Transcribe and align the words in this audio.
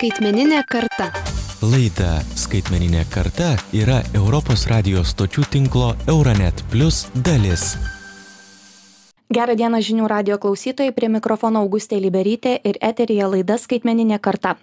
Skaitmeninė 0.00 0.62
karta. 0.64 1.10
Laida 1.60 2.22
Skaitmeninė 2.32 3.02
karta 3.12 3.50
yra 3.76 3.98
Europos 4.16 4.62
radijos 4.70 5.10
stočių 5.12 5.42
tinklo 5.52 5.90
Euronet 6.08 6.62
Plus 6.72 7.02
dalis. 7.26 7.74
Gerą 9.28 9.52
dieną 9.60 9.82
žinių 9.84 10.06
radio 10.08 10.38
klausytojai, 10.40 10.94
prie 10.96 11.10
mikrofono 11.12 11.60
Augustė 11.60 11.98
Liberytė 12.00 12.54
ir 12.64 12.78
eterija 12.80 13.26
laida 13.28 13.58
Skaitmeninė 13.60 14.16
karta. 14.24 14.54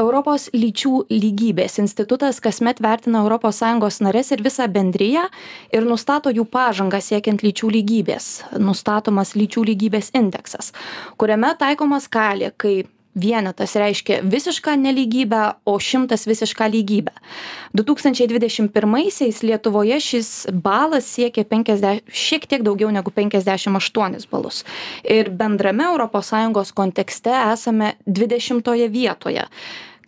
Europos 0.00 0.46
lyčių 0.54 0.94
lygybės 1.12 1.76
institutas 1.82 2.40
kasmet 2.40 2.80
vertina 2.80 3.20
ES 3.28 4.00
narės 4.00 4.32
ir 4.32 4.40
visą 4.40 4.64
bendryją 4.64 5.26
ir 5.76 5.84
nustato 5.84 6.32
jų 6.32 6.46
pažangą 6.48 7.02
siekiant 7.04 7.44
lyčių 7.44 7.68
lygybės. 7.76 8.30
Nustatomas 8.56 9.34
lyčių 9.36 9.66
lygybės 9.74 10.08
indeksas, 10.16 10.72
kuriame 11.20 11.52
taikoma 11.60 12.00
skalė, 12.00 12.54
kai 12.56 12.88
vienetas 13.20 13.76
reiškia 13.76 14.20
visišką 14.24 14.76
nelygybę, 14.80 15.42
o 15.64 15.78
šimtas 15.78 16.26
visišką 16.26 16.68
lygybę. 16.72 17.12
2021-aisiais 17.76 19.42
Lietuvoje 19.46 20.00
šis 20.00 20.30
balas 20.52 21.06
siekia 21.14 21.44
50, 21.44 22.08
šiek 22.08 22.48
tiek 22.50 22.64
daugiau 22.66 22.90
negu 22.90 23.12
58 23.14 24.26
balus. 24.30 24.64
Ir 25.04 25.30
bendrame 25.30 25.90
ES 25.90 26.72
kontekste 26.72 27.32
esame 27.52 27.94
20 28.06 28.88
vietoje. 28.88 29.46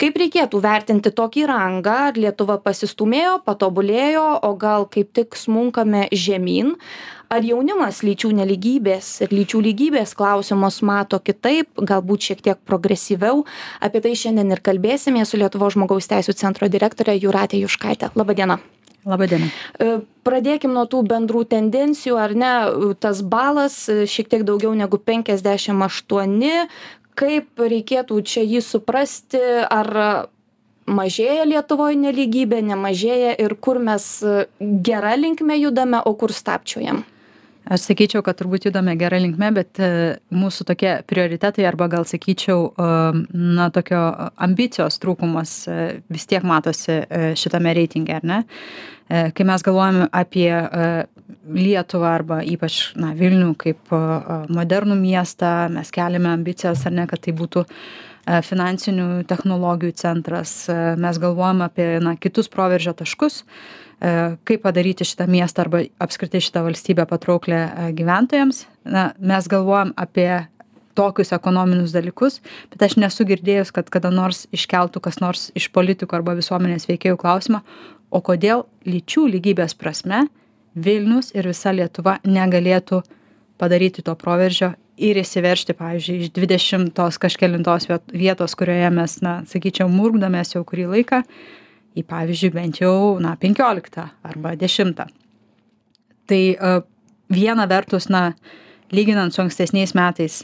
Kaip 0.00 0.16
reikėtų 0.18 0.60
vertinti 0.64 1.12
tokį 1.14 1.46
rangą, 1.50 1.96
ar 2.08 2.18
Lietuva 2.18 2.58
pasistumėjo, 2.62 3.38
patobulėjo, 3.46 4.24
o 4.46 4.52
gal 4.58 4.86
kaip 4.90 5.12
tik 5.14 5.36
smunkame 5.38 6.06
žemyn, 6.10 6.74
ar 7.32 7.44
jaunimas 7.46 8.02
lyčių 8.04 8.32
neligybės 8.40 9.14
ir 9.24 9.32
lyčių 9.32 9.62
lygybės 9.68 10.16
klausimus 10.18 10.80
mato 10.84 11.20
kitaip, 11.22 11.70
galbūt 11.78 12.28
šiek 12.28 12.44
tiek 12.44 12.60
progresyviau. 12.68 13.46
Apie 13.80 14.02
tai 14.04 14.14
šiandien 14.18 14.52
ir 14.52 14.64
kalbėsime 14.64 15.24
su 15.28 15.40
Lietuvo 15.40 15.70
žmogaus 15.72 16.10
teisų 16.10 16.36
centro 16.36 16.68
direktorė 16.72 17.16
Juratė 17.20 17.62
Juškaitė. 17.62 18.12
Labadiena. 18.18 18.60
Labadiena. 19.02 19.48
Pradėkim 20.22 20.76
nuo 20.76 20.84
tų 20.86 21.00
bendrų 21.10 21.42
tendencijų, 21.50 22.18
ar 22.22 22.34
ne, 22.38 22.52
tas 23.02 23.18
balas 23.26 23.80
šiek 23.90 24.28
tiek 24.30 24.44
daugiau 24.46 24.76
negu 24.78 25.00
58, 25.02 26.68
kaip 27.18 27.60
reikėtų 27.60 28.20
čia 28.26 28.44
jį 28.44 28.62
suprasti, 28.64 29.40
ar 29.66 30.28
mažėja 30.86 31.46
Lietuvoje 31.48 31.98
neligybė, 32.00 32.62
nemažėja 32.66 33.34
ir 33.44 33.54
kur 33.54 33.78
mes 33.78 34.06
gerą 34.60 35.14
linkmę 35.20 35.58
judame, 35.60 36.02
o 36.02 36.14
kur 36.18 36.34
stapčiojam? 36.34 37.04
Aš 37.62 37.84
sakyčiau, 37.86 38.24
kad 38.26 38.34
turbūt 38.40 38.66
judame 38.66 38.96
gerą 38.98 39.20
linkmę, 39.22 39.52
bet 39.54 39.78
mūsų 40.34 40.66
tokie 40.66 40.96
prioritetai 41.06 41.62
arba 41.68 41.86
gal 41.92 42.06
sakyčiau, 42.08 42.72
na, 43.30 43.68
tokio 43.74 44.00
ambicijos 44.42 44.98
trūkumas 45.02 45.52
vis 46.10 46.26
tiek 46.26 46.42
matosi 46.42 46.98
šitame 47.38 47.74
reitinge, 47.78 48.18
ar 48.18 48.26
ne? 48.26 48.40
Kai 49.06 49.46
mes 49.46 49.62
galvojame 49.62 50.08
apie 50.10 50.50
Lietuvą 51.52 52.10
arba 52.10 52.40
ypač 52.46 52.96
na, 52.98 53.12
Vilnių 53.18 53.52
kaip 53.60 53.94
modernų 54.52 54.98
miestą, 54.98 55.52
mes 55.72 55.94
keliame 55.94 56.32
ambicijas 56.32 56.82
ar 56.88 56.96
ne, 56.98 57.06
kad 57.10 57.22
tai 57.22 57.34
būtų 57.36 57.66
finansinių 58.26 59.24
technologijų 59.30 59.94
centras, 59.98 60.54
mes 60.70 61.18
galvojame 61.22 61.66
apie 61.66 61.86
na, 62.02 62.14
kitus 62.20 62.50
proveržio 62.52 62.94
taškus, 62.94 63.42
kaip 64.46 64.62
padaryti 64.62 65.06
šitą 65.06 65.26
miestą 65.30 65.64
arba 65.64 65.82
apskritai 66.02 66.42
šitą 66.42 66.64
valstybę 66.66 67.06
patrauklę 67.10 67.92
gyventojams. 67.98 68.64
Na, 68.84 69.10
mes 69.18 69.46
galvojam 69.50 69.92
apie 69.96 70.44
tokius 70.94 71.32
ekonominius 71.32 71.94
dalykus, 71.94 72.40
bet 72.72 72.84
aš 72.84 72.98
nesu 73.00 73.24
girdėjus, 73.28 73.72
kad 73.74 73.88
kada 73.92 74.10
nors 74.12 74.44
iškeltų 74.52 75.02
kas 75.04 75.18
nors 75.22 75.48
iš 75.58 75.70
politikų 75.72 76.18
arba 76.18 76.36
visuomenės 76.38 76.88
veikėjų 76.90 77.18
klausimą, 77.20 77.62
o 78.12 78.20
kodėl 78.20 78.66
lyčių 78.86 79.26
lygybės 79.36 79.74
prasme 79.78 80.26
Vilnius 80.72 81.32
ir 81.36 81.48
visa 81.48 81.72
Lietuva 81.72 82.18
negalėtų 82.24 83.02
padaryti 83.60 84.04
to 84.04 84.14
proveržio 84.16 84.72
ir 85.00 85.18
įsiveršti, 85.22 85.74
pavyzdžiui, 85.78 86.18
iš 86.26 86.32
20 86.36 87.18
kažkelintos 87.22 87.88
vietos, 88.12 88.56
kurioje 88.58 88.90
mes, 88.94 89.16
na, 89.24 89.34
sakyčiau, 89.48 89.88
murgdomės 89.92 90.54
jau 90.54 90.64
kurį 90.68 90.88
laiką, 90.96 91.22
į, 91.96 92.04
pavyzdžiui, 92.08 92.52
bent 92.54 92.82
jau, 92.82 93.18
na, 93.22 93.34
15 93.40 94.04
arba 94.28 94.54
10. 94.60 94.94
Tai 96.28 96.42
uh, 96.52 96.82
viena 97.32 97.66
vertus, 97.70 98.08
na, 98.12 98.32
lyginant 98.92 99.32
su 99.34 99.42
ankstesniais 99.44 99.94
metais, 99.96 100.42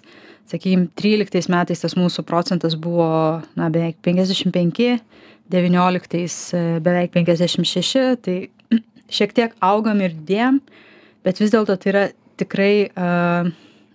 sakykime, 0.48 0.88
13 0.96 1.50
metais 1.52 1.84
tas 1.84 1.96
mūsų 1.98 2.24
procentas 2.28 2.76
buvo, 2.80 3.08
na, 3.58 3.68
beveik 3.72 4.00
55, 4.04 4.98
19 5.52 6.80
beveik 6.84 7.12
56, 7.14 8.16
tai 8.24 8.38
šiek 9.12 9.32
tiek 9.36 9.54
augam 9.64 10.00
ir 10.04 10.16
dėm, 10.28 10.60
bet 11.24 11.40
vis 11.40 11.52
dėlto 11.52 11.76
tai 11.80 11.92
yra 11.92 12.04
tikrai, 12.40 12.88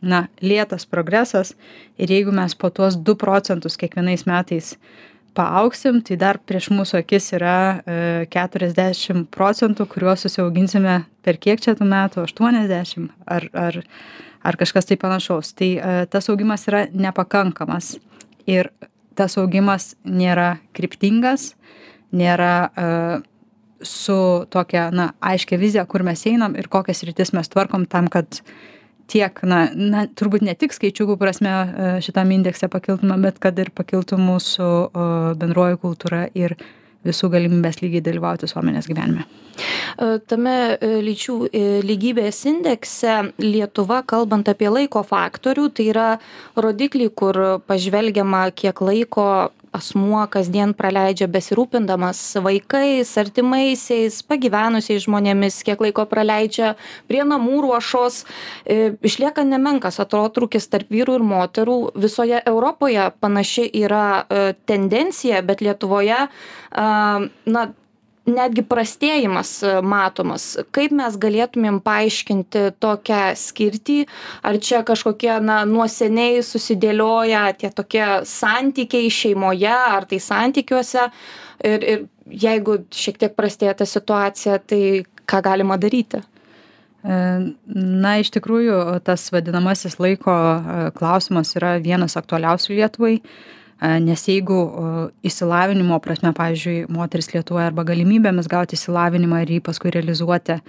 na, 0.04 0.28
lėtas 0.44 0.86
progresas 0.90 1.54
ir 1.98 2.12
jeigu 2.12 2.34
mes 2.36 2.56
po 2.56 2.70
tuos 2.74 2.98
2 3.00 3.16
procentus 3.20 3.78
kiekvienais 3.80 4.26
metais 4.30 4.76
paauksim, 5.34 6.02
tai 6.06 6.18
dar 6.22 6.38
prieš 6.38 6.70
mūsų 6.76 7.00
akis 7.00 7.32
yra 7.34 7.56
40 8.34 9.26
procentų, 9.34 9.88
kuriuos 9.90 10.28
susiauginsime 10.28 11.00
per 11.26 11.40
kiek 11.42 11.64
čia 11.64 11.74
tų 11.80 11.88
metų, 11.90 12.28
80 12.28 13.10
ar, 13.26 13.48
ar, 13.58 13.80
ar 14.46 14.60
kažkas 14.62 14.92
tai 14.92 15.00
panašaus. 15.02 15.56
Tai 15.58 15.72
tas 16.14 16.30
augimas 16.30 16.68
yra 16.70 16.86
nepakankamas 16.94 17.96
ir 18.46 18.70
tas 19.18 19.40
augimas 19.42 19.96
nėra 20.06 20.60
kryptingas, 20.78 21.56
nėra 22.14 22.54
uh, 22.70 23.26
su 23.84 24.46
tokia 24.50 24.90
na 24.92 25.12
aiškia 25.20 25.58
vizija 25.58 25.86
kur 25.86 26.04
mes 26.04 26.26
einam 26.26 26.56
ir 26.56 26.68
kokias 26.72 27.04
sritis 27.04 27.34
mes 27.34 27.50
tvarkom 27.50 27.86
tam 27.86 28.08
kad 28.08 28.42
tiek 29.12 29.42
na 29.48 29.66
na 29.74 30.06
turbūt 30.08 30.46
ne 30.46 30.56
tik 30.56 30.76
skaičiukų 30.76 31.18
prasme 31.20 31.52
e, 31.54 31.90
šitam 32.06 32.32
indekse 32.36 32.70
pakiltume 32.72 33.18
bet 33.24 33.42
kad 33.44 33.60
ir 33.60 33.74
pakiltų 33.76 34.20
mūsų 34.22 34.70
bendroji 35.40 35.82
kultūra 35.84 36.26
ir 36.38 36.58
visų 37.04 37.30
galimybės 37.34 37.82
lygiai 37.82 38.04
dalyvauti 38.04 38.48
visuomenės 38.48 38.88
gyvenime. 38.88 39.26
E, 39.26 40.20
tame 40.30 40.56
e, 40.76 40.92
lyčių 41.04 41.36
lygybės 41.84 42.44
indekse 42.50 43.18
Lietuva, 43.44 44.02
kalbant 44.08 44.48
apie 44.52 44.70
laiko 44.72 45.04
faktorių, 45.08 45.68
tai 45.76 45.90
yra 45.92 46.08
rodikliai, 46.56 47.12
kur 47.12 47.42
pažvelgiama, 47.68 48.46
kiek 48.56 48.82
laiko 48.84 49.28
asmuo 49.74 50.22
kasdien 50.32 50.74
praleidžia 50.78 51.28
besirūpindamas 51.32 52.22
vaikais 52.46 53.12
artimaisiais 53.20 54.22
pagyvenusiais 54.30 55.04
žmonėmis 55.08 55.60
kiek 55.68 55.82
laiko 55.84 56.06
praleidžia 56.10 56.74
prie 57.10 57.24
namų 57.28 57.64
ruošos. 57.68 58.24
E, 58.66 58.94
išlieka 59.02 59.46
nemenkas 59.48 60.00
atotrūkis 60.04 60.70
tarp 60.72 60.94
vyrų 60.94 61.20
ir 61.20 61.28
moterų. 61.34 61.78
Visoje 62.06 62.42
europoje 62.46 63.10
panaši 63.24 63.70
yra 63.84 64.06
e, 64.24 64.44
tendencija 64.70 65.42
bet 65.46 65.66
lietuvoje 65.66 66.28
na 66.74 67.62
netgi 68.30 68.64
prastėjimas 68.68 69.52
e, 69.66 69.74
matomas. 69.84 70.46
Kaip 70.76 70.94
mes 70.96 71.16
galėtumėm 71.20 71.80
paaiškinti 71.84 72.66
tokią 72.84 73.22
skirtį? 73.40 74.00
Ar 74.48 74.60
čia 74.64 74.84
kažkokie 74.88 75.36
na 75.44 75.64
nuo 75.70 75.88
seniai 75.92 76.44
susidėlioję 76.46 77.44
tie 77.60 77.72
tokie 77.76 78.06
santykiai 78.28 79.12
šeimoje 79.12 79.74
ar 79.74 80.08
tai 80.10 80.22
santykiuose? 80.24 81.10
Ir 81.64 81.88
ir 81.88 82.06
jeigu 82.28 82.82
šiek 82.92 83.20
tiek 83.20 83.36
prastėja 83.36 83.76
ta 83.80 83.88
situacija 83.88 84.60
tai 84.68 84.84
ką 85.28 85.42
galima 85.44 85.80
daryti? 85.80 86.24
E, 87.04 87.18
Na, 87.68 88.16
iš 88.24 88.32
tikrųjų, 88.32 88.78
tas 89.04 89.28
vadinamasis 89.36 90.00
laiko 90.00 90.32
e, 90.32 90.86
klausimas 90.96 91.52
yra 91.60 91.76
vienas 91.84 92.16
aktualiausių 92.20 92.80
Lietuvai 92.80 93.18
nes 93.84 94.24
jeigu 94.28 94.58
išsilavinimo 95.26 96.00
prasme, 96.04 96.32
pavyzdžiui, 96.38 96.86
moteris 96.94 97.32
Lietuvoje 97.34 97.68
arba 97.68 97.86
galimybėmis 97.88 98.48
gauti 98.52 98.78
išsilavinimą 98.78 99.44
ir 99.44 99.56
jį 99.58 99.62
paskui 99.66 99.92
realizuoti, 99.92 100.60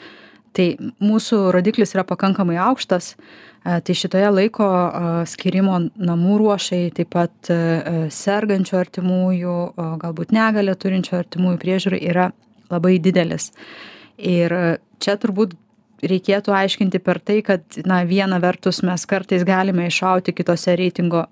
tai 0.55 0.67
mūsų 1.03 1.41
rodiklis 1.55 1.95
yra 1.97 2.05
pakankamai 2.07 2.57
aukštas, 2.63 3.15
tai 3.65 3.97
šitoje 3.97 4.31
laiko 4.35 4.69
skirimo 5.31 5.81
namų 5.95 6.39
ruošai, 6.43 6.83
taip 6.97 7.11
pat 7.15 7.51
sergančių 8.15 8.79
artimųjų, 8.83 9.59
galbūt 10.03 10.35
negalę 10.35 10.77
turinčių 10.79 11.19
artimųjų 11.23 11.61
priežiūrai 11.63 12.01
yra 12.11 12.31
labai 12.71 12.99
didelis. 13.03 13.53
Ir 14.19 14.55
čia 15.03 15.17
turbūt 15.21 15.57
reikėtų 16.05 16.53
aiškinti 16.55 17.01
per 17.03 17.21
tai, 17.23 17.41
kad, 17.47 17.65
na, 17.89 18.03
viena 18.07 18.39
vertus 18.43 18.83
mes 18.85 19.07
kartais 19.09 19.47
galime 19.47 19.89
iššauti 19.89 20.35
kitose 20.37 20.77
reitingo 20.79 21.25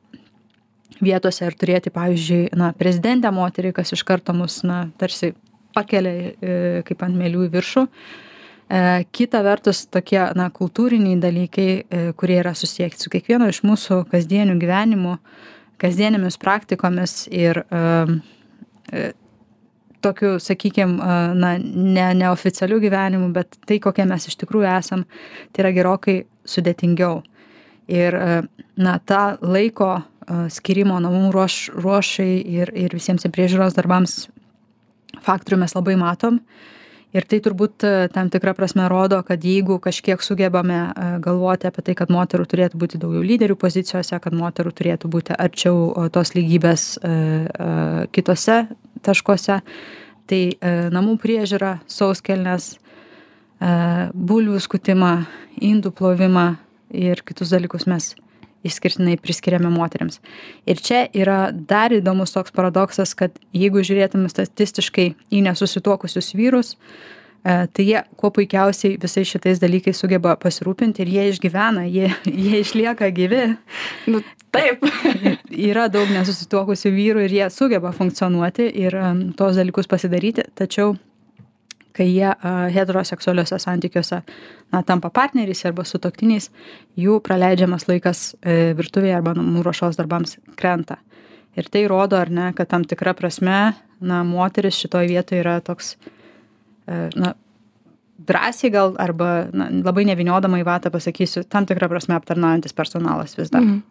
vietose 1.03 1.47
ir 1.47 1.57
turėti, 1.59 1.93
pavyzdžiui, 1.95 2.53
na, 2.59 2.73
prezidentę 2.79 3.33
moterį, 3.35 3.73
kas 3.77 3.93
iš 3.97 4.05
karto 4.07 4.35
mus, 4.37 4.61
na, 4.67 4.85
tarsi 5.01 5.33
pakelia 5.75 6.13
e, 6.13 6.83
kaip 6.87 7.03
ant 7.07 7.17
mėlių 7.19 7.47
į 7.47 7.53
viršų. 7.53 7.87
E, 7.87 8.83
kita 9.15 9.43
vertus, 9.45 9.85
tokie, 9.93 10.21
na, 10.39 10.49
kultūriniai 10.55 11.19
dalykai, 11.23 11.71
e, 11.83 12.05
kurie 12.19 12.39
yra 12.43 12.55
susiekti 12.59 13.03
su 13.03 13.13
kiekvieno 13.13 13.49
iš 13.51 13.63
mūsų 13.67 14.03
kasdieniu 14.13 14.59
gyvenimu, 14.61 15.17
kasdienėmis 15.83 16.39
praktikomis 16.39 17.25
ir 17.35 17.59
tokiu, 20.03 20.37
sakykime, 20.43 21.11
na, 21.39 21.57
ne, 21.59 22.05
neoficialiu 22.19 22.79
gyvenimu, 22.83 23.33
bet 23.35 23.57
tai, 23.67 23.81
kokie 23.83 24.05
mes 24.07 24.29
iš 24.29 24.37
tikrųjų 24.39 24.69
esam, 24.71 25.05
tai 25.51 25.65
yra 25.65 25.73
gerokai 25.75 26.17
sudėtingiau. 26.47 27.23
Ir, 27.91 28.15
na, 28.79 28.95
tą 29.07 29.23
laiko 29.43 29.91
skirimo 30.53 30.99
namų 31.03 31.31
ruoš, 31.35 31.57
ruošai 31.75 32.33
ir, 32.41 32.73
ir 32.75 32.95
visiems 32.95 33.27
priežiūros 33.27 33.77
darbams 33.79 34.27
faktorių 35.23 35.63
mes 35.65 35.75
labai 35.77 35.97
matom. 36.01 36.41
Ir 37.13 37.27
tai 37.29 37.43
turbūt 37.45 37.85
tam 38.15 38.31
tikrą 38.33 38.55
prasme 38.57 38.87
rodo, 38.89 39.19
kad 39.29 39.43
jeigu 39.45 39.77
kažkiek 39.85 40.23
sugebame 40.25 40.79
galvoti 41.21 41.69
apie 41.69 41.85
tai, 41.85 41.95
kad 41.99 42.09
moterų 42.09 42.47
turėtų 42.49 42.81
būti 42.81 43.01
daugiau 43.03 43.21
lyderių 43.29 43.59
pozicijose, 43.61 44.17
kad 44.17 44.33
moterų 44.33 44.73
turėtų 44.79 45.11
būti 45.13 45.37
arčiau 45.37 46.09
tos 46.15 46.33
lygybės 46.33 46.87
kitose 48.17 48.57
taškuose, 49.05 49.61
tai 50.25 50.41
namų 50.97 51.19
priežiūra, 51.21 51.75
sauskelnes, 51.85 52.79
bulvių 53.61 54.65
skutimą, 54.65 55.13
indų 55.61 55.93
plovimą 55.93 56.47
ir 56.97 57.21
kitus 57.29 57.53
dalykus 57.53 57.85
mes 57.93 58.15
išskirtinai 58.67 59.17
priskiriame 59.21 59.71
moteriams. 59.73 60.21
Ir 60.69 60.83
čia 60.83 61.05
yra 61.15 61.51
dar 61.53 61.95
įdomus 61.95 62.35
toks 62.35 62.55
paradoksas, 62.55 63.15
kad 63.19 63.35
jeigu 63.57 63.83
žiūrėtume 63.85 64.31
statistiškai 64.33 65.09
į 65.33 65.43
nesusituokusius 65.49 66.33
vyrus, 66.39 66.75
e, 66.77 67.67
tai 67.67 67.87
jie 67.87 68.03
kuo 68.21 68.33
puikiausiai 68.35 68.99
visais 69.03 69.29
šitais 69.29 69.63
dalykais 69.63 69.99
sugeba 69.99 70.37
pasirūpinti 70.41 71.05
ir 71.05 71.13
jie 71.17 71.29
išgyvena, 71.33 71.87
jie, 71.91 72.13
jie 72.47 72.63
išlieka 72.63 73.11
gyvi. 73.15 73.45
Nu, 74.11 74.23
taip. 74.55 74.85
yra 75.71 75.89
daug 75.93 76.11
nesusituokusių 76.13 76.93
vyrų 76.95 77.27
ir 77.27 77.39
jie 77.41 77.49
sugeba 77.53 77.95
funkcionuoti 77.97 78.69
ir 78.85 78.99
um, 78.99 79.25
tos 79.37 79.59
dalykus 79.59 79.91
pasidaryti, 79.91 80.47
tačiau 80.59 80.95
kai 81.97 82.09
jie 82.09 82.31
heteroseksualiuose 82.75 83.59
santykiuose 83.63 84.23
na, 84.73 84.83
tampa 84.83 85.11
partneriais 85.15 85.65
arba 85.69 85.85
sutoktiniais, 85.89 86.51
jų 86.99 87.19
praleidžiamas 87.25 87.89
laikas 87.91 88.25
e, 88.41 88.73
virtuvėje 88.79 89.19
arba 89.19 89.37
namų 89.39 89.65
ruošos 89.67 89.99
darbams 90.01 90.39
krenta. 90.59 90.99
Ir 91.59 91.69
tai 91.69 91.85
rodo, 91.91 92.17
ar 92.17 92.33
ne, 92.33 92.49
kad 92.57 92.71
tam 92.71 92.87
tikra 92.89 93.13
prasme, 93.17 93.75
na, 94.01 94.23
moteris 94.25 94.79
šitoje 94.81 95.11
vietoje 95.13 95.43
yra 95.45 95.59
toks, 95.65 95.97
e, 96.89 97.09
na, 97.13 97.35
drąsiai 98.27 98.71
gal 98.73 98.95
arba 99.03 99.49
na, 99.53 99.69
labai 99.85 100.07
neviniodama 100.09 100.61
į 100.63 100.67
vatą 100.67 100.93
pasakysiu, 100.95 101.45
tam 101.51 101.67
tikrą 101.69 101.91
prasme 101.93 102.17
aptarnaujantis 102.17 102.77
personalas 102.77 103.37
vis 103.39 103.53
dar. 103.53 103.65
Mm. 103.65 103.83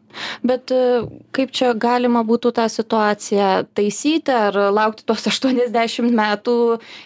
Bet 0.43 0.71
e, 0.73 1.03
kaip 1.35 1.53
čia 1.55 1.71
galima 1.77 2.23
būtų 2.27 2.51
tą 2.57 2.67
situaciją 2.71 3.49
taisyti, 3.77 4.33
ar 4.33 4.57
laukti 4.73 5.05
tos 5.07 5.27
80 5.31 6.11
metų 6.15 6.55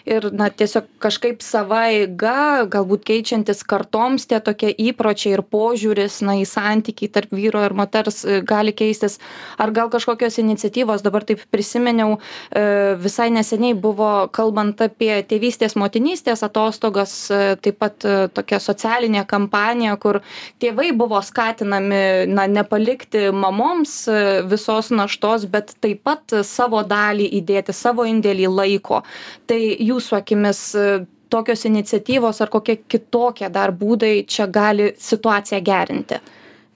ir 0.08 0.28
na, 0.36 0.50
tiesiog 0.50 0.88
kažkaip 1.02 1.44
sava 1.44 1.86
eiga, 1.92 2.66
galbūt 2.70 3.06
keičiantis 3.08 3.62
kartoms 3.66 4.26
tie 4.30 4.40
tokie 4.44 4.72
įpročiai 4.88 5.36
ir 5.36 5.44
požiūris 5.46 6.20
na, 6.26 6.38
į 6.42 6.46
santykiai 6.48 7.12
tarp 7.12 7.34
vyro 7.36 7.64
ir 7.66 7.76
moters 7.76 8.24
e, 8.24 8.40
gali 8.46 8.74
keistis, 8.76 9.18
ar 9.58 9.72
gal 9.76 9.90
kažkokios 9.92 10.40
iniciatyvos, 10.42 11.04
dabar 11.06 11.26
taip 11.28 11.44
prisiminiau, 11.52 12.18
e, 12.50 12.96
visai 13.00 13.30
neseniai 13.34 13.76
buvo 13.78 14.28
kalbant 14.34 14.80
apie 14.84 15.12
tėvystės 15.28 15.76
motinystės 15.78 16.42
atostogas, 16.46 17.14
taip 17.62 17.78
pat 17.80 18.04
tokia 18.34 18.58
socialinė 18.62 19.24
kampanija, 19.28 19.96
kur 20.00 20.20
tėvai 20.62 20.90
buvo 20.96 21.20
skatinami 21.24 22.26
na, 22.30 22.46
nepalikti 22.50 22.95
palikti 22.96 23.30
mamoms 23.32 24.08
e, 24.08 24.42
visos 24.48 24.90
naštos, 24.90 25.46
bet 25.46 25.74
taip 25.80 26.02
pat 26.04 26.32
savo 26.44 26.82
dalį 26.82 27.28
įdėti, 27.40 27.72
savo 27.72 28.04
indėlį 28.04 28.48
laiko. 28.48 29.02
Tai 29.46 29.58
jūsų 29.58 30.16
akimis 30.16 30.74
e, 30.74 31.06
tokios 31.28 31.64
iniciatyvos 31.66 32.40
ar 32.40 32.48
kokie 32.48 32.76
kitokie 32.88 33.48
dar 33.50 33.72
būdai 33.72 34.26
čia 34.26 34.46
gali 34.46 34.94
situaciją 34.98 35.60
gerinti? 35.62 36.20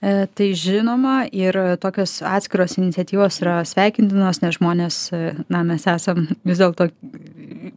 E, 0.01 0.25
tai 0.33 0.47
žinoma 0.57 1.27
ir 1.29 1.53
tokios 1.77 2.15
atskiros 2.25 2.73
iniciatyvos 2.79 3.35
yra 3.43 3.59
sveikintinos, 3.69 4.39
nes 4.41 4.55
žmonės, 4.57 4.95
e, 5.13 5.19
na, 5.53 5.59
mes 5.61 5.83
esam 5.85 6.23
vis 6.41 6.57
dėlto 6.57 6.87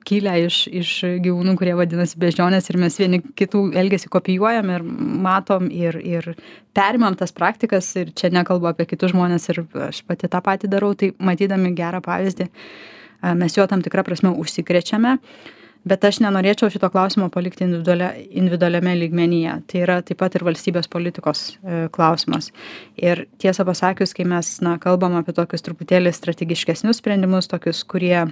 kilę 0.09 0.33
iš, 0.47 0.63
iš 0.73 0.93
gyvūnų, 1.21 1.53
kurie 1.61 1.75
vadinasi 1.77 2.17
bežionės 2.23 2.71
ir 2.73 2.79
mes 2.81 2.97
vieni 2.97 3.21
kitų 3.37 3.67
elgesį 3.77 4.09
kopijuojam 4.15 4.73
ir 4.73 4.87
matom 5.27 5.69
ir, 5.69 5.99
ir 6.01 6.31
perimam 6.73 7.13
tas 7.21 7.37
praktikas 7.37 7.91
ir 8.01 8.15
čia 8.17 8.33
nekalbu 8.33 8.71
apie 8.73 8.89
kitus 8.89 9.13
žmonės 9.13 9.51
ir 9.53 9.61
aš 9.91 10.01
pati 10.09 10.33
tą 10.33 10.41
patį 10.49 10.73
darau, 10.73 10.95
tai 10.97 11.13
matydami 11.21 11.75
gerą 11.77 12.01
pavyzdį 12.09 12.49
e, 12.49 13.35
mes 13.37 13.61
jo 13.61 13.69
tam 13.69 13.85
tikrą 13.85 14.07
prasme 14.09 14.33
užsikrečiame. 14.33 15.19
Uh, 15.19 15.61
bet 15.89 16.05
aš 16.09 16.21
nenorėčiau 16.25 16.73
šito 16.73 16.89
klausimo 16.93 17.29
palikti 17.33 17.67
individualia 17.67 18.11
individualiame 18.31 18.95
lygmenyje. 19.03 19.57
Tai 19.71 19.83
yra 19.85 19.99
taip 20.07 20.21
pat 20.23 20.37
ir 20.37 20.45
valstybės 20.47 20.89
politikos 20.91 21.45
e, 21.55 21.85
klausimas. 21.95 22.51
Ir 23.01 23.27
tiesą 23.43 23.67
pasakius 23.69 24.17
kai 24.17 24.27
mes 24.29 24.57
na 24.65 24.77
kalbam 24.83 25.19
apie 25.21 25.37
tokius 25.37 25.65
truputėlį 25.67 26.13
strategiškesnius 26.17 27.03
sprendimus 27.03 27.51
tokius 27.53 27.85
kurie 27.89 28.25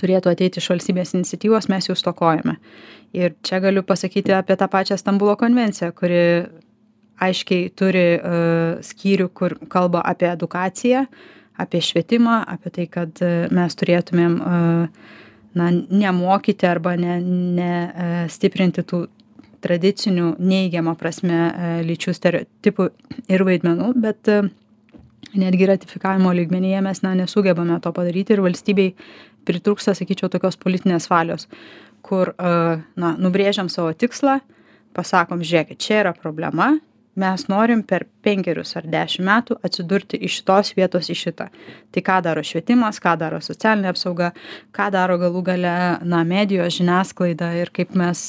turėtų 0.00 0.32
ateiti 0.32 0.60
iš 0.60 0.70
valstybės 0.72 1.14
iniciatyvos 1.14 1.68
mes 1.70 1.90
jų 1.90 1.98
stokojame. 1.98 2.56
Ir 3.16 3.34
čia 3.46 3.60
galiu 3.62 3.82
pasakyti 3.86 4.34
apie 4.34 4.56
tą 4.58 4.70
pačią 4.70 4.98
stambulo 4.98 5.36
konvenciją 5.38 5.92
kuri 5.96 6.22
aiškiai 7.20 7.70
turi 7.76 8.06
uh, 8.16 8.80
skyrių 8.84 9.28
kur 9.36 9.56
kalba 9.72 10.02
apie 10.08 10.30
edukaciją 10.30 11.04
apie 11.60 11.82
švietimą 11.84 12.38
apie 12.48 12.72
tai 12.76 12.86
kad 12.88 13.20
uh, 13.20 13.50
mes 13.52 13.76
turėtumėm 13.76 14.38
uh, 14.40 15.18
na 15.54 15.70
nemokyti 15.90 16.66
arba 16.66 16.96
ne 16.96 17.18
ne 17.20 17.72
e, 17.72 18.10
stiprinti 18.30 18.84
tų 18.86 19.04
tradicinių 19.60 20.34
neigiama 20.38 20.94
prasme 20.98 21.38
e, 21.38 21.72
lyčių 21.88 22.14
stereotipų 22.16 22.88
ir 23.28 23.44
vaidmenų 23.48 23.90
bet 24.00 24.30
e, 24.30 24.42
netgi 25.40 25.68
ratifikavimo 25.70 26.32
lygmenyje 26.36 26.82
mes 26.86 27.02
na 27.02 27.14
nesugebame 27.18 27.80
to 27.82 27.92
padaryti 27.96 28.36
ir 28.36 28.44
valstybei 28.46 28.94
pritrūksta 29.46 29.94
sakyčiau 29.98 30.30
tokios 30.30 30.58
politinės 30.60 31.10
valios 31.10 31.48
kur 32.02 32.32
na 32.40 33.10
nubrėžiam 33.20 33.68
savo 33.68 33.92
tikslą 33.92 34.38
pasakom 34.96 35.42
žiūrėkit 35.44 35.78
čia 35.82 36.00
yra 36.00 36.12
problema 36.16 36.72
mes 37.18 37.46
norim 37.50 37.82
per 37.82 38.06
penkerius 38.22 38.76
ar 38.78 38.86
dešim 38.90 39.26
metų 39.26 39.56
atsidurti 39.66 40.20
iš 40.26 40.40
šitos 40.40 40.72
vietos 40.78 41.10
į 41.10 41.16
šitą. 41.18 41.48
Tai 41.90 42.02
ką 42.06 42.18
daro 42.24 42.44
švietimas 42.46 43.00
ką 43.02 43.16
daro 43.20 43.40
socialinė 43.42 43.90
apsauga 43.92 44.32
ką 44.76 44.90
daro 44.94 45.18
galų 45.20 45.42
gale 45.50 45.76
na 46.06 46.22
medijos 46.24 46.78
žiniasklaida 46.78 47.52
ir 47.60 47.72
kaip 47.74 47.96
mes 47.98 48.26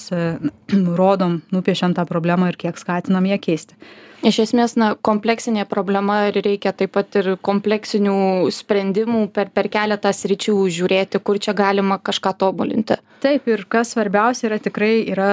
rodom 1.02 1.42
nupiešiam 1.54 1.94
tą 1.98 2.08
problemą 2.10 2.52
ir 2.52 2.60
kiek 2.66 2.80
skatinam 2.82 3.30
ją 3.30 3.40
keisti 3.42 3.78
iš 4.26 4.40
esmės 4.46 4.76
na 4.80 4.92
kompleksinė 5.08 5.66
problema 5.70 6.18
ir 6.30 6.40
reikia 6.46 6.74
taip 6.78 6.94
pat 6.96 7.18
ir 7.20 7.34
kompleksinių 7.44 8.16
sprendimų 8.54 9.26
per 9.36 9.52
per 9.54 9.70
keletą 9.74 10.12
sričių 10.16 10.56
žiūrėti 10.78 11.22
kur 11.26 11.40
čia 11.42 11.56
galima 11.58 11.98
kažką 12.00 12.34
tobulinti. 12.44 12.98
Taip 13.22 13.48
ir 13.52 13.66
kas 13.70 13.94
svarbiausia 13.96 14.50
yra 14.50 14.60
tikrai 14.62 14.94
yra 15.14 15.32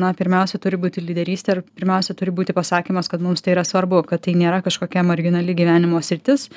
na 0.00 0.12
pirmiausia 0.16 0.60
turi 0.62 0.80
būti 0.80 1.04
lyderystė 1.04 1.56
ir 1.58 1.64
pirmiausia 1.64 2.16
turi 2.18 2.34
būti 2.34 2.56
pasakymas 2.56 3.10
kad 3.12 3.24
mums 3.24 3.44
tai 3.44 3.56
yra 3.56 3.66
svarbu 3.68 4.04
kad 4.08 4.24
tai 4.24 4.36
nėra 4.38 4.62
kažkokia 4.64 5.04
marginali 5.06 5.56
gyvenimo 5.58 6.00
sritis 6.04 6.48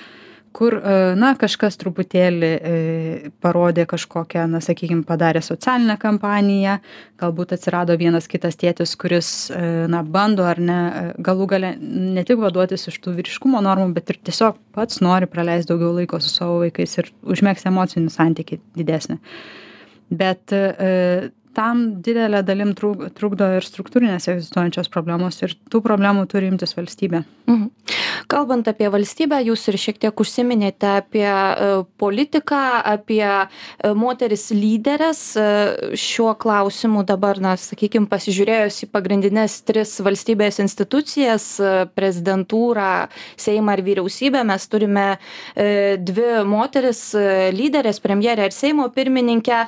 kur 0.56 0.78
e, 0.80 0.96
na 1.20 1.34
kažkas 1.40 1.76
truputėlį 1.82 2.50
e, 2.56 2.76
parodė 3.44 3.84
kažkokią 3.92 4.46
na 4.48 4.62
sakykim 4.64 5.04
padarė 5.08 5.42
socialinę 5.44 5.98
kampaniją. 6.00 6.78
Galbūt 7.20 7.56
atsirado 7.58 7.98
vienas 8.00 8.30
kitas 8.32 8.56
tėtis 8.62 8.96
kuris 9.00 9.32
e, 9.52 9.60
na 9.92 10.04
bando 10.16 10.48
ar 10.48 10.62
ne 10.64 10.80
galų 11.20 11.50
gale 11.52 11.74
ne 11.80 12.24
tik 12.28 12.40
vaduotis 12.44 12.88
iš 12.92 13.02
tų 13.04 13.18
vyriškumo 13.20 13.64
normų 13.66 13.92
bet 13.98 14.16
ir 14.16 14.22
tiesiog 14.32 14.60
pats 14.76 15.04
nori 15.04 15.28
praleist 15.32 15.72
daugiau 15.72 15.92
laiko 15.98 16.22
su 16.24 16.32
savo 16.32 16.62
vaikais 16.64 17.00
ir 17.02 17.12
užmegzti 17.36 17.72
emocinį 17.72 18.14
santykį 18.16 18.62
didesnį. 18.80 19.20
Bet 20.16 20.54
tam 21.56 21.86
didele 22.04 22.42
dalim 22.46 22.74
truk 22.78 23.08
trukdo 23.18 23.48
ir 23.58 23.66
struktūrinės 23.66 24.28
egzistuojančios 24.32 24.92
problemos 24.94 25.40
ir 25.42 25.56
tų 25.72 25.82
problemų 25.84 26.28
turi 26.32 26.52
imtis 26.52 26.76
valstybė. 26.78 27.24
Mhm. 27.50 27.70
Kalbant 28.32 28.68
apie 28.70 28.90
valstybę 28.92 29.40
jūs 29.46 29.68
ir 29.70 29.78
šiek 29.80 30.00
tiek 30.02 30.22
užsiminėte 30.22 30.90
apie 31.02 31.26
e, 31.26 31.70
politiką 32.02 32.62
apie 32.96 33.24
e, 33.26 33.48
moteris 33.98 34.50
lyderes 34.56 35.22
e, 35.38 35.46
šiuo 36.00 36.34
klausimu 36.40 37.06
dabar 37.08 37.40
na 37.44 37.56
sakykim 37.60 38.08
pasižiūrėjus 38.12 38.84
į 38.88 38.90
pagrindines 38.94 39.58
tris 39.68 39.98
valstybės 40.06 40.62
institucijas 40.64 41.48
prezidentūrą 41.96 42.92
seimą 43.40 43.78
ir 43.78 43.84
vyriausybę 43.86 44.44
mes 44.48 44.68
turime 44.72 45.06
dvi 45.56 46.30
moteris 46.48 47.02
lyderes 47.56 48.00
premjerę 48.04 48.48
ir 48.48 48.54
seimo 48.56 48.88
pirmininkę. 48.94 49.62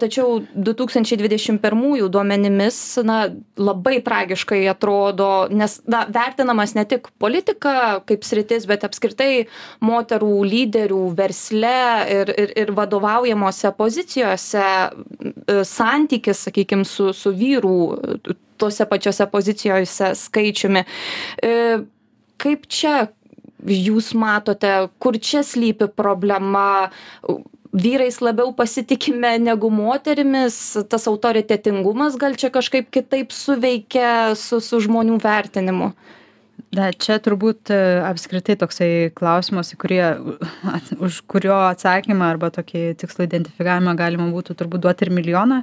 Tačiau 0.00 0.40
du 0.54 0.74
tūkstančiai 0.76 1.18
dvidešim 1.20 1.60
pirmųjų 1.62 2.08
duomenimis 2.12 2.80
na 3.06 3.20
labai 3.60 3.98
tragiškai 4.04 4.62
atrodo 4.70 5.30
nes 5.50 5.80
na 5.90 6.04
vertinamas 6.08 6.74
ne 6.74 6.84
tik 6.88 7.08
politika 7.18 7.74
kaip 8.08 8.26
sritis 8.26 8.66
bet 8.70 8.84
apskritai 8.86 9.46
moterų 9.84 10.32
lyderių 10.50 11.02
versle 11.18 11.76
ir 12.18 12.34
ir 12.34 12.54
ir 12.64 12.74
vadovaujamose 12.76 13.72
pozicijose 13.78 14.66
santykis 15.68 16.46
sakykim 16.48 16.84
su 16.84 17.12
su 17.16 17.32
vyrų 17.36 17.78
tose 18.60 18.84
pačiose 18.86 19.26
pozicijose 19.32 20.12
skaičiumi. 20.14 20.84
Kaip 22.40 22.68
čia 22.68 23.08
jūs 23.68 24.12
matote 24.16 24.72
kur 25.02 25.18
čia 25.20 25.42
slypi 25.46 25.90
problema? 25.96 26.90
Vyrais 27.70 28.16
labiau 28.18 28.50
pasitikime 28.56 29.36
negu 29.38 29.70
moterimis? 29.70 30.56
Tas 30.90 31.06
autoritetingumas 31.06 32.16
gal 32.18 32.34
čia 32.34 32.50
kažkaip 32.50 32.88
kitaip 32.90 33.30
suveikia 33.34 34.34
su 34.34 34.58
su 34.64 34.80
žmonių 34.82 35.20
vertinimu 35.22 35.92
na 36.76 36.90
čia 36.92 37.18
turbūt 37.22 37.72
apskritai 38.06 38.56
toksai 38.60 38.90
klausimas 39.16 39.72
į 39.74 39.78
kurį 39.82 40.00
už 41.06 41.22
kurio 41.30 41.56
atsakymą 41.70 42.30
arba 42.34 42.50
tokį 42.54 42.84
tikslo 43.00 43.26
identifikavimą 43.28 43.96
galima 43.98 44.30
būtų 44.34 44.58
turbūt 44.60 44.84
duoti 44.86 45.06
ir 45.06 45.14
milijoną 45.16 45.62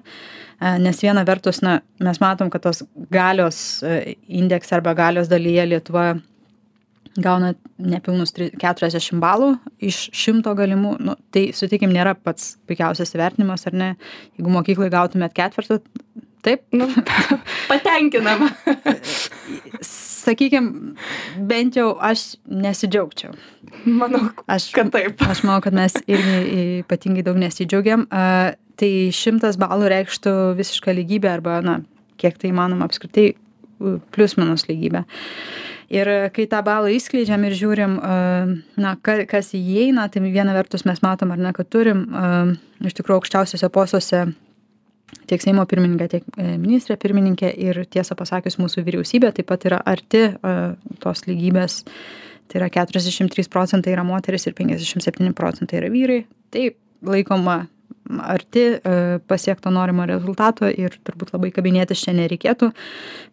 nes 0.83 1.03
viena 1.03 1.25
vertus 1.27 1.61
na 1.65 1.79
mes 2.03 2.21
matom 2.23 2.49
kad 2.53 2.65
tos 2.65 2.83
galios 3.13 3.83
indekse 4.27 4.75
arba 4.77 4.95
galios 4.97 5.29
dalyje 5.31 5.69
lietuva 5.73 6.09
gauna 7.21 7.53
nepilnus 7.81 8.33
keturiasdešim 8.35 9.21
balų 9.21 9.53
iš 9.83 10.07
šimto 10.15 10.53
galimų. 10.57 10.95
Nu 11.03 11.17
tai 11.33 11.49
sutikim 11.57 11.93
nėra 11.93 12.15
pats 12.17 12.55
puikiausias 12.69 13.13
įvertinimas 13.15 13.67
ar 13.69 13.77
ne? 13.77 13.89
Jeigu 14.37 14.53
mokykloj 14.53 14.91
gautumėt 14.93 15.35
ketvertą 15.37 15.81
taip. 16.45 16.63
Nu 16.75 16.89
patenkinama 17.71 18.51
sakykim 20.27 20.69
bent 21.49 21.79
jau 21.79 21.93
aš 22.03 22.35
nesidžiaugčiau. 22.45 23.33
Manau 23.87 24.27
aš 24.51 24.69
kad 24.75 24.91
taip. 24.93 25.21
aš 25.23 25.43
manau 25.47 25.61
kad 25.63 25.75
mes 25.77 25.95
irgi 26.05 26.37
ypatingai 26.83 27.25
daug 27.25 27.39
nesidžiaugiam. 27.41 28.07
A 28.11 28.55
tai 28.77 28.91
šimtas 29.15 29.57
balų 29.59 29.89
reikštų 29.93 30.35
visišką 30.59 30.93
lygybę 30.99 31.31
arba 31.31 31.59
na 31.65 31.79
kiek 32.21 32.37
tai 32.37 32.51
įmanoma 32.51 32.87
apskritai 32.87 33.31
plius 34.13 34.37
minus 34.37 34.67
lygybę. 34.69 35.03
Ir 35.93 36.09
kai 36.35 36.47
tą 36.51 36.59
balą 36.67 36.89
išskleidžiam 36.91 37.45
ir 37.47 37.55
žiūrim 37.55 37.93
na 38.75 38.95
ka 38.99 39.21
kas 39.29 39.53
įeina 39.55 40.09
tai 40.11 40.23
viena 40.25 40.55
vertus 40.57 40.83
mes 40.87 40.99
matom 41.05 41.31
ar 41.31 41.39
ne 41.39 41.53
kad 41.55 41.69
turim 41.71 42.03
iš 42.83 42.97
tikrųjų 42.97 43.21
aukščiausiuose 43.21 43.69
postuose 43.71 44.25
tiek 45.29 45.43
seimo 45.43 45.65
pirmininkę 45.69 46.07
tiek 46.11 46.25
ministrę 46.37 46.97
pirmininkę 46.99 47.51
ir 47.51 47.83
tiesą 47.85 48.17
pasakius 48.19 48.59
mūsų 48.61 48.83
vyriausybė 48.87 49.33
taip 49.37 49.49
pat 49.51 49.67
yra 49.69 49.79
arti 49.85 50.25
tos 51.03 51.23
lygybės 51.29 51.83
tai 52.47 52.61
yra 52.61 52.69
keturiasdešim 52.71 53.31
trys 53.31 53.51
procentai 53.51 53.95
yra 53.95 54.03
moterys 54.07 54.47
ir 54.47 54.55
penkiasdešim 54.57 55.03
septyni 55.03 55.33
procentai 55.35 55.81
yra 55.81 55.91
vyrai 55.93 56.21
tai 56.51 56.69
laikoma 57.07 57.65
arti 58.19 58.59
e, 58.59 58.79
pasiekto 59.27 59.69
norimo 59.69 60.05
rezultato 60.07 60.67
ir 60.69 60.95
turbūt 61.05 61.33
labai 61.35 61.51
kabinėtis 61.55 62.03
čia 62.05 62.13
nereikėtų. 62.17 62.69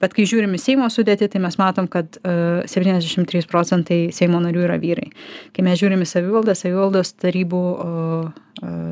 Bet 0.02 0.16
kai 0.16 0.26
žiūrim 0.28 0.54
į 0.56 0.60
Seimo 0.62 0.88
sudėtį, 0.90 1.30
tai 1.32 1.42
mes 1.44 1.58
matom, 1.60 1.88
kad 1.90 2.18
73 2.24 3.42
e, 3.42 3.44
procentai 3.50 4.00
Seimo 4.14 4.40
narių 4.42 4.66
yra 4.66 4.78
vyrai. 4.82 5.10
Kai 5.54 5.66
mes 5.66 5.78
žiūrim 5.80 6.04
į 6.04 6.10
savivaldą, 6.10 6.56
savivaldos 6.58 7.14
tarybų 7.22 7.62
e, 7.74 7.92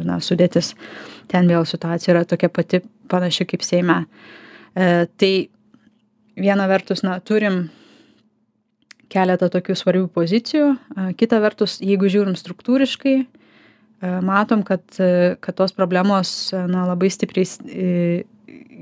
na, 0.07 0.19
sudėtis, 0.23 0.75
ten 1.33 1.49
vėl 1.51 1.67
situacija 1.69 2.15
yra 2.15 2.25
tokia 2.29 2.51
pati 2.53 2.83
panaši 3.13 3.47
kaip 3.49 3.65
Seime. 3.67 4.03
Tai 4.73 5.33
viena 6.39 6.67
vertus, 6.71 7.03
na, 7.05 7.19
turim 7.21 7.67
keletą 9.13 9.51
tokių 9.53 9.77
svarbių 9.77 10.09
pozicijų, 10.15 10.69
kita 11.21 11.41
vertus, 11.43 11.77
jeigu 11.85 12.09
žiūrim 12.09 12.37
struktūriškai, 12.39 13.17
matom, 14.25 14.63
kad, 14.65 14.85
kad 14.97 15.59
tos 15.59 15.75
problemos 15.77 16.53
na, 16.53 16.87
labai 16.89 17.11
stipriai 17.13 18.25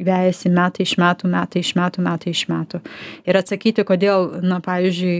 vejasi 0.00 0.52
metai 0.54 0.87
iš 0.87 0.95
metų, 1.00 1.28
metai 1.33 1.64
iš 1.64 1.75
metų, 1.76 2.04
metai 2.07 2.33
iš 2.33 2.45
metų. 2.49 2.80
Ir 3.28 3.38
atsakyti, 3.40 3.85
kodėl, 3.88 4.30
na, 4.47 4.61
pavyzdžiui, 4.64 5.16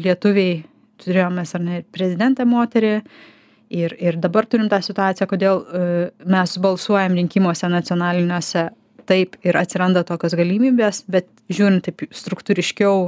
lietuviai 0.00 0.56
turėjome 1.04 1.44
ar 1.44 1.62
ne 1.62 1.82
prezidentę 1.92 2.46
moterį 2.48 2.96
ir, 3.70 3.94
ir 4.00 4.18
dabar 4.22 4.46
turim 4.46 4.70
tą 4.72 4.80
situaciją, 4.84 5.28
kodėl 5.30 5.62
mes 6.26 6.56
balsuojam 6.62 7.16
rinkimuose 7.18 7.70
nacionaliniuose 7.72 8.68
taip 9.06 9.38
ir 9.46 9.58
atsiranda 9.58 10.02
tokios 10.06 10.34
galimybės, 10.38 11.04
bet 11.10 11.28
žiūrint 11.52 11.86
taip 11.86 12.08
struktūriškiau, 12.14 13.06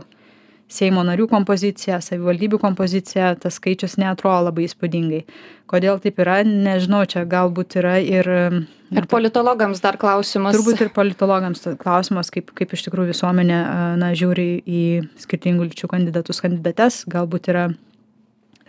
seimo 0.68 1.02
narių 1.06 1.26
kompozicija 1.30 1.98
savivaldybių 2.04 2.58
kompozicija 2.60 3.32
tas 3.40 3.56
skaičius 3.56 3.96
neatrodo 4.00 4.50
labai 4.50 4.66
įspūdingai. 4.68 5.22
Kodėl 5.68 6.00
taip 6.02 6.20
yra 6.20 6.42
nežinau 6.44 7.02
čia 7.08 7.24
galbūt 7.28 7.78
yra 7.80 7.96
ir 8.04 8.28
ir 8.28 9.08
politologams 9.08 9.80
dar 9.84 9.98
klausimas. 10.00 10.56
turbūt 10.56 10.84
ir 10.84 10.92
politologams 10.92 11.64
klausimas 11.80 12.30
kaip 12.32 12.52
kaip 12.56 12.72
iš 12.76 12.84
tikrųjų 12.86 13.14
visuomenė 13.14 13.58
na 14.00 14.12
žiūri 14.16 14.48
į 14.64 14.84
skirtingų 15.24 15.70
lyčių 15.72 15.90
kandidatus 15.92 16.44
kandidates 16.44 17.02
galbūt 17.08 17.48
yra 17.52 17.68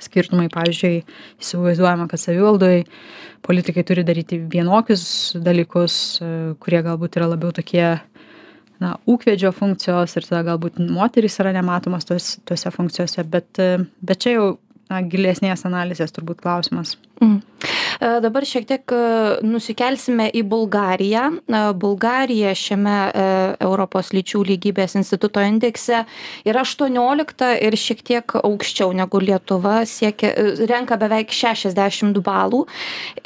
skirtumai 0.03 0.47
pavyzdžiui 0.53 1.01
įsivaizduojama 1.41 2.07
kad 2.11 2.21
savivaldoj 2.21 2.83
politikai 3.45 3.85
turi 3.87 4.05
daryti 4.07 4.39
vienokius 4.51 5.03
dalykus 5.43 5.97
kurie 6.63 6.81
galbūt 6.85 7.19
yra 7.19 7.29
labiau 7.33 7.53
tokie 7.55 7.85
na 8.79 8.95
ūkvedžio 9.11 9.51
funkcijos 9.55 10.15
ir 10.15 10.27
tada 10.27 10.45
galbūt 10.53 10.79
moterys 10.87 11.39
yra 11.43 11.53
nematomos 11.55 12.07
tos 12.07 12.37
tose 12.47 12.71
funkcijose 12.75 13.25
bet 13.27 13.61
bet 14.01 14.23
čia 14.23 14.35
jau 14.37 14.49
na 14.89 15.03
gilesnės 15.05 15.65
analizės 15.69 16.15
turbūt 16.15 16.41
klausimas 16.43 16.95
mhm. 17.21 17.41
E, 17.99 18.19
dabar 18.23 18.45
šiek 18.47 18.63
tiek 18.67 18.93
e, 18.95 18.99
nusikelsime 19.43 20.29
į 20.31 20.43
Bulgariją. 20.47 21.25
E, 21.35 21.61
Bulgarija 21.79 22.53
šiame 22.55 22.97
Europos 23.59 24.13
lyčių 24.15 24.41
lygybės 24.47 24.95
instituto 24.99 25.41
indekse 25.43 26.03
yra 26.47 26.63
18 26.63 27.49
ir 27.65 27.75
šiek 27.79 28.03
tiek 28.07 28.35
aukščiau 28.39 28.93
negu 28.95 29.19
Lietuva, 29.19 29.81
siekia, 29.89 30.31
renka 30.69 30.95
beveik 30.99 31.33
60 31.35 32.21
balų. 32.23 32.61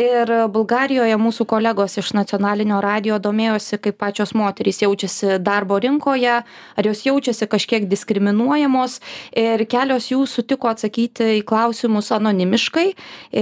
Ir 0.02 0.32
Bulgarijoje 0.54 1.18
mūsų 1.22 1.48
kolegos 1.50 2.00
iš 2.02 2.14
nacionalinio 2.18 2.80
radio 2.84 3.20
domėjosi, 3.22 3.80
kaip 3.84 4.00
pačios 4.02 4.34
moterys 4.38 4.82
jaučiasi 4.84 5.38
darbo 5.44 5.78
rinkoje, 5.84 6.40
ar 6.42 6.90
jos 6.90 7.06
jaučiasi 7.06 7.48
kažkiek 7.52 7.88
diskriminuojamos. 7.92 9.00
Ir 9.38 9.66
kelios 9.70 10.10
jų 10.12 10.26
sutiko 10.30 10.72
atsakyti 10.72 11.30
į 11.40 11.46
klausimus 11.48 12.10
anonimiškai 12.16 12.88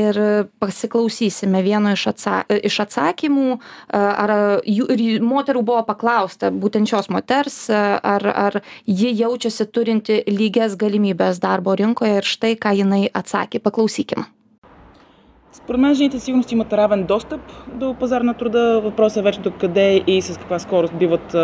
ir 0.01 0.21
pasiklausyti 0.60 0.81
išklausysime 0.81 1.62
vieno 1.62 1.93
iš, 1.93 2.07
atsa 2.12 2.43
iš 2.49 2.81
atsakymų, 2.87 3.59
ar 3.93 4.33
jų, 4.64 4.87
ir 4.95 5.25
moterų 5.25 5.62
buvo 5.66 5.83
paklausta, 5.87 6.50
būtent 6.50 6.88
šios 6.88 7.11
moters, 7.12 7.59
ar, 7.71 8.25
ar 8.26 8.61
ji 8.87 9.12
jaučiasi 9.12 9.66
turinti 9.66 10.23
lygias 10.26 10.76
galimybės 10.76 11.40
darbo 11.43 11.76
rinkoje 11.76 12.23
ir 12.23 12.25
štai 12.25 12.57
ką 12.57 12.75
jinai 12.76 13.07
atsakė. 13.12 13.61
Paklausykim. 13.61 14.26
Според 15.57 15.81
мен 15.81 15.95
жените 15.95 16.21
сигурно 16.21 16.45
имат 16.52 16.73
равен 16.73 17.05
достъп 17.05 17.40
до 17.75 17.95
пазар 17.95 18.21
на 18.21 18.35
труда. 18.35 18.81
Въпросът 18.81 19.16
е 19.16 19.23
вече 19.23 19.40
до 19.40 19.50
къде 19.50 20.02
и 20.07 20.23
с 20.23 20.38
каква 20.38 20.59
скорост 20.59 20.95
биват 20.95 21.35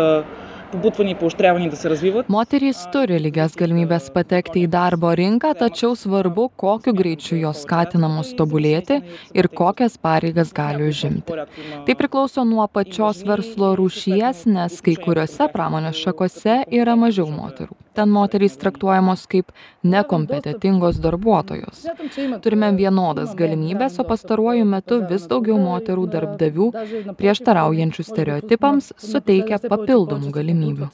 побутвани 0.71 1.11
и 1.11 1.15
поощрявани 1.15 1.69
да 1.69 1.75
се 1.75 1.89
развиват. 1.89 2.27
Moterys 2.29 2.79
turi 2.93 3.19
lygias 3.21 3.53
galimybės 3.59 4.09
patekti 4.13 4.65
į 4.65 4.71
darbo 4.73 5.11
rinką, 5.13 5.53
tačiau 5.59 5.93
svarbu, 5.97 6.49
kokiu 6.57 6.95
greičiu 6.97 7.37
jos 7.41 7.61
skatinamos 7.65 8.33
tobulėti 8.39 9.01
ir 9.37 9.49
kokias 9.61 9.99
pareigas 10.01 10.53
gali 10.55 10.89
užimti. 10.89 11.37
Tai 11.85 11.95
priklauso 11.99 12.45
nuo 12.47 12.65
pačios 12.67 13.21
verslo 13.27 13.75
rūšies, 13.77 14.47
nes 14.49 14.81
kai 14.81 14.97
kuriuose 15.05 15.49
pramonės 15.53 16.01
šakose 16.01 16.63
yra 16.81 16.97
mažiau 16.97 17.29
moterų 17.29 17.77
ten 17.98 18.12
moterys 18.14 18.56
traktuojamos 18.62 19.26
kaip 19.32 19.50
nekompetentingos 19.82 21.00
darbuotojos. 21.02 21.82
Turime 22.44 22.70
vienodas 22.78 23.34
galimybės, 23.38 23.98
o 23.98 24.06
pastaruoju 24.06 24.66
metu 24.74 25.00
vis 25.10 25.26
daugiau 25.30 25.58
moterų 25.62 26.04
darbdavių 26.12 26.68
prieštaraujančių 27.18 28.06
stereotipams 28.10 28.92
suteikia 29.02 29.58
papildomų 29.66 30.30
galimybių. 30.38 30.92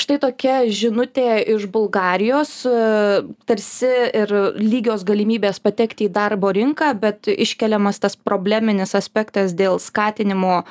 Štai 0.00 0.18
tokia 0.22 0.56
žinutė 0.72 1.40
iš 1.54 1.68
bulgarijos 1.72 2.54
tarsi 3.48 3.92
ir 4.22 4.34
lygios 4.58 5.04
galimybės 5.08 5.60
patekti 5.62 6.08
į 6.08 6.14
darbo 6.16 6.52
rinką 6.56 6.92
bet 7.00 7.30
iškeliamas 7.30 8.02
tas 8.02 8.16
probleminis 8.16 8.96
aspektas 8.98 9.54
dėl 9.56 9.80
skatinimo 9.82 10.62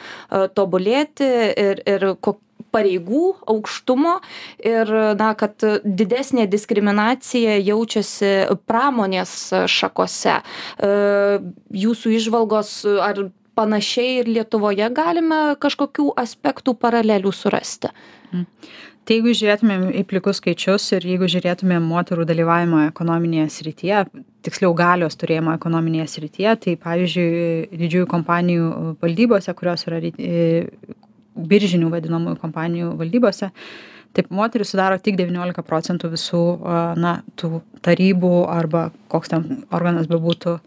tobulėti 0.58 1.34
ir 1.54 1.84
ir 1.88 2.14
ko 2.22 2.40
pareigų 2.74 3.24
aukštumo. 3.50 4.20
Ir 4.66 4.92
na 5.20 5.32
kad 5.40 5.64
didesnė 5.84 6.48
diskriminacija 6.52 7.58
jaučiasi 7.58 8.34
pramonės 8.70 9.34
šakose. 9.72 10.40
Jūsų 11.86 12.16
įžvalgos 12.20 12.74
ar 13.06 13.30
panašiai 13.60 14.20
ir 14.22 14.30
lietuvoje 14.38 14.88
galime 14.96 15.40
kažkokių 15.60 16.14
aspektų 16.22 16.78
paralelių 16.80 17.34
surasti 17.36 17.92
Tai 19.08 19.16
jeigu 19.18 19.32
žiūrėtumėm 19.34 19.86
į 19.98 20.04
plikus 20.10 20.38
skaičius 20.38 20.84
ir 20.94 21.06
jeigu 21.08 21.28
žiūrėtumėm 21.32 21.86
moterų 21.90 22.28
dalyvavimą 22.30 22.84
ekonominėje 22.92 23.48
srityje, 23.56 24.04
tiksliau 24.46 24.76
galios 24.78 25.18
turėjimo 25.20 25.56
ekonominėje 25.58 26.08
srityje, 26.14 26.56
tai 26.66 26.76
pavyzdžiui, 26.84 27.80
didžiųjų 27.80 28.10
kompanijų 28.12 28.68
valdybose, 29.02 29.56
kurios 29.58 29.88
yra 29.90 30.02
biržinių 31.50 31.90
vadinamųjų 31.94 32.38
kompanijų 32.44 32.92
valdybose, 33.00 33.50
taip 34.14 34.30
moteris 34.34 34.74
sudaro 34.74 35.00
tik 35.02 35.18
19 35.20 35.66
procentų 35.66 36.14
visų 36.14 36.44
na, 37.00 37.20
tų 37.40 37.64
tarybų 37.86 38.34
arba 38.52 38.90
koks 39.12 39.34
ten 39.34 39.64
organas 39.74 40.10
bebūtų 40.12 40.60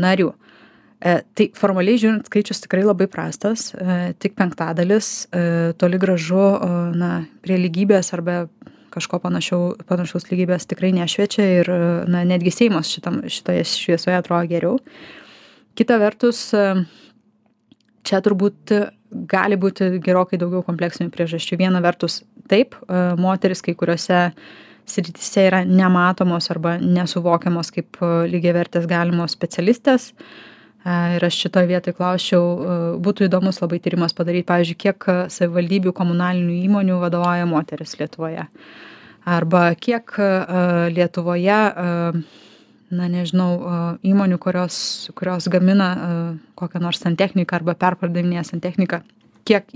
narių. 0.00 0.32
E, 1.00 1.14
tai 1.32 1.46
formaliai 1.56 1.96
žiūrint, 1.96 2.26
skaičius 2.28 2.60
tikrai 2.66 2.82
labai 2.84 3.06
prastas, 3.08 3.70
e, 3.72 4.12
tik 4.20 4.34
penktadalis, 4.36 5.08
e, 5.32 5.72
toli 5.80 5.96
gražu, 6.00 6.42
na, 7.00 7.22
prie 7.40 7.56
lygybės 7.56 8.12
arba 8.12 8.42
kažko 8.92 9.20
panašiau, 9.22 9.78
panašaus 9.88 10.28
lygybės 10.28 10.68
tikrai 10.68 10.90
nešviečia 10.92 11.46
ir, 11.60 11.70
na, 12.10 12.24
netgi 12.28 12.52
Seimas 12.52 12.90
šitam, 12.92 13.22
šitoje 13.32 13.64
šviesoje 13.70 14.18
atrodo 14.18 14.50
geriau. 14.50 14.80
Kita 15.78 15.96
vertus, 16.02 16.50
čia 18.04 18.20
turbūt 18.20 18.74
gali 19.30 19.56
būti 19.56 20.02
gerokai 20.04 20.40
daugiau 20.42 20.64
kompleksinių 20.66 21.14
priežasčių. 21.14 21.60
Viena 21.62 21.80
vertus, 21.80 22.20
taip, 22.50 22.74
moteris 23.16 23.62
kai 23.62 23.76
kuriuose 23.78 24.20
srityse 24.90 25.46
yra 25.46 25.62
nematomos 25.64 26.50
arba 26.50 26.74
nesuvokiamos 26.82 27.70
kaip 27.72 28.02
lygiavertės 28.02 28.90
galimos 28.90 29.38
specialistės. 29.38 30.10
Uh, 30.10 30.49
Ir 30.80 31.24
aš 31.26 31.36
šitoje 31.42 31.68
vietoje 31.68 31.92
klausčiau, 31.92 32.44
būtų 33.04 33.26
įdomus 33.26 33.58
labai 33.60 33.76
tyrimas 33.84 34.14
padaryti, 34.16 34.46
pavyzdžiui, 34.48 34.78
kiek 34.80 35.08
savivaldybių 35.28 35.92
komunalinių 35.92 36.54
įmonių 36.64 36.96
vadovauja 37.02 37.44
moteris 37.50 37.98
Lietuvoje. 38.00 38.46
Arba 39.28 39.66
kiek 39.76 40.14
Lietuvoje, 40.96 41.58
na 42.90 43.12
nežinau, 43.12 43.50
įmonių, 44.00 44.40
kurios, 44.40 44.80
kurios 45.14 45.52
gamina 45.52 45.90
kokią 46.56 46.80
nors 46.80 47.04
santechniką 47.04 47.60
arba 47.60 47.76
perpardavinėja 47.76 48.48
santechniką, 48.48 49.02
kiek 49.44 49.68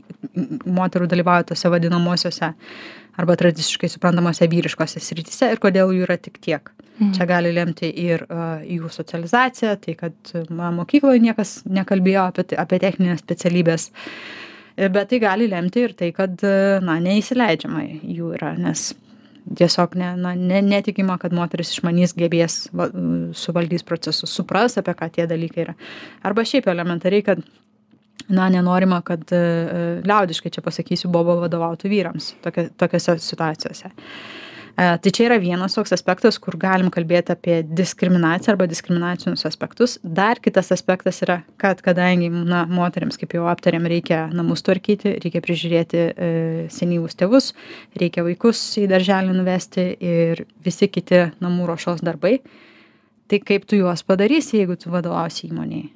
moterų 0.64 1.12
dalyvauja 1.12 1.50
tose 1.52 1.68
vadinamosiose 1.68 2.54
arba 3.20 3.36
tradiciškai 3.40 3.90
suprantamose 3.92 4.48
vyriškose 4.50 5.02
srityse 5.02 5.52
ir 5.54 5.62
kodėl 5.62 5.92
jų 5.94 6.06
yra 6.08 6.18
tik 6.20 6.40
tiek. 6.42 6.72
Mhm. 6.94 7.12
Čia 7.16 7.26
gali 7.26 7.50
lemti 7.54 7.90
ir 7.90 8.22
uh, 8.28 8.62
jų 8.62 8.90
socializacija, 8.92 9.74
tai 9.82 9.96
kad 9.98 10.34
na, 10.50 10.70
mokykloje 10.74 11.22
niekas 11.24 11.56
nekalbėjo 11.66 12.28
apie, 12.30 12.46
apie 12.60 12.78
techninės 12.82 13.24
specialybės, 13.24 13.88
bet 14.78 15.10
tai 15.10 15.18
gali 15.22 15.48
lemti 15.50 15.82
ir 15.88 15.96
tai, 15.98 16.12
kad 16.14 16.42
na, 16.86 17.00
neįsileidžiama 17.02 17.82
jų 17.98 18.34
yra, 18.38 18.54
nes 18.58 18.92
tiesiog 19.58 19.94
ne, 20.00 20.14
na, 20.16 20.32
ne, 20.38 20.62
netikima, 20.64 21.18
kad 21.20 21.34
moteris 21.36 21.74
išmanys 21.74 22.14
gebės 22.16 22.64
va, 22.76 22.88
suvaldys 23.36 23.84
procesus, 23.86 24.32
supras, 24.32 24.78
apie 24.80 24.94
ką 24.96 25.10
tie 25.12 25.26
dalykai 25.30 25.66
yra. 25.66 25.74
Arba 26.24 26.46
šiaip 26.48 26.68
elementariai, 26.72 27.24
kad 27.26 27.42
na 28.28 28.48
nenorima 28.48 29.00
kad 29.00 29.32
e, 29.32 29.36
e, 29.36 30.00
liaudiškai 30.04 30.52
čia 30.52 30.64
pasakysiu 30.64 31.10
boba 31.12 31.36
vadovautų 31.44 31.90
vyrams 31.92 32.32
tokia 32.44 32.70
tokiose 32.80 33.18
situacijose. 33.20 33.90
E, 34.74 34.86
tai 35.04 35.12
čia 35.12 35.26
yra 35.28 35.36
vienas 35.42 35.76
toks 35.76 35.92
aspektas 35.94 36.38
kur 36.42 36.56
galim 36.60 36.88
kalbėti 36.94 37.34
apie 37.34 37.60
diskriminaciją 37.68 38.54
arba 38.54 38.68
diskriminacinius 38.70 39.44
aspektus. 39.48 39.98
Dar 40.02 40.40
kitas 40.42 40.72
aspektas 40.74 41.20
yra 41.26 41.42
kad 41.60 41.84
kadangi 41.84 42.32
na 42.32 42.64
moterims 42.70 43.20
kaip 43.20 43.36
jau 43.36 43.46
aptarėm 43.52 43.86
reikia 43.92 44.24
namus 44.32 44.64
tvarkyti 44.64 45.18
reikia 45.20 45.44
prižiūrėti 45.44 46.04
senyvus 46.72 47.20
tėvus 47.20 47.52
reikia 48.00 48.24
vaikus 48.26 48.66
į 48.80 48.88
darželį 48.94 49.36
nuvesti 49.36 49.90
ir 50.00 50.46
visi 50.64 50.88
kiti 50.88 51.26
namų 51.44 51.74
ruošos 51.74 52.00
darbai 52.04 52.38
tai 53.28 53.40
kaip 53.40 53.68
tu 53.68 53.84
juos 53.84 54.04
padarysi 54.06 54.62
jeigu 54.62 54.80
tu 54.80 54.92
vadovausi 54.94 55.50
įmonei 55.52 55.90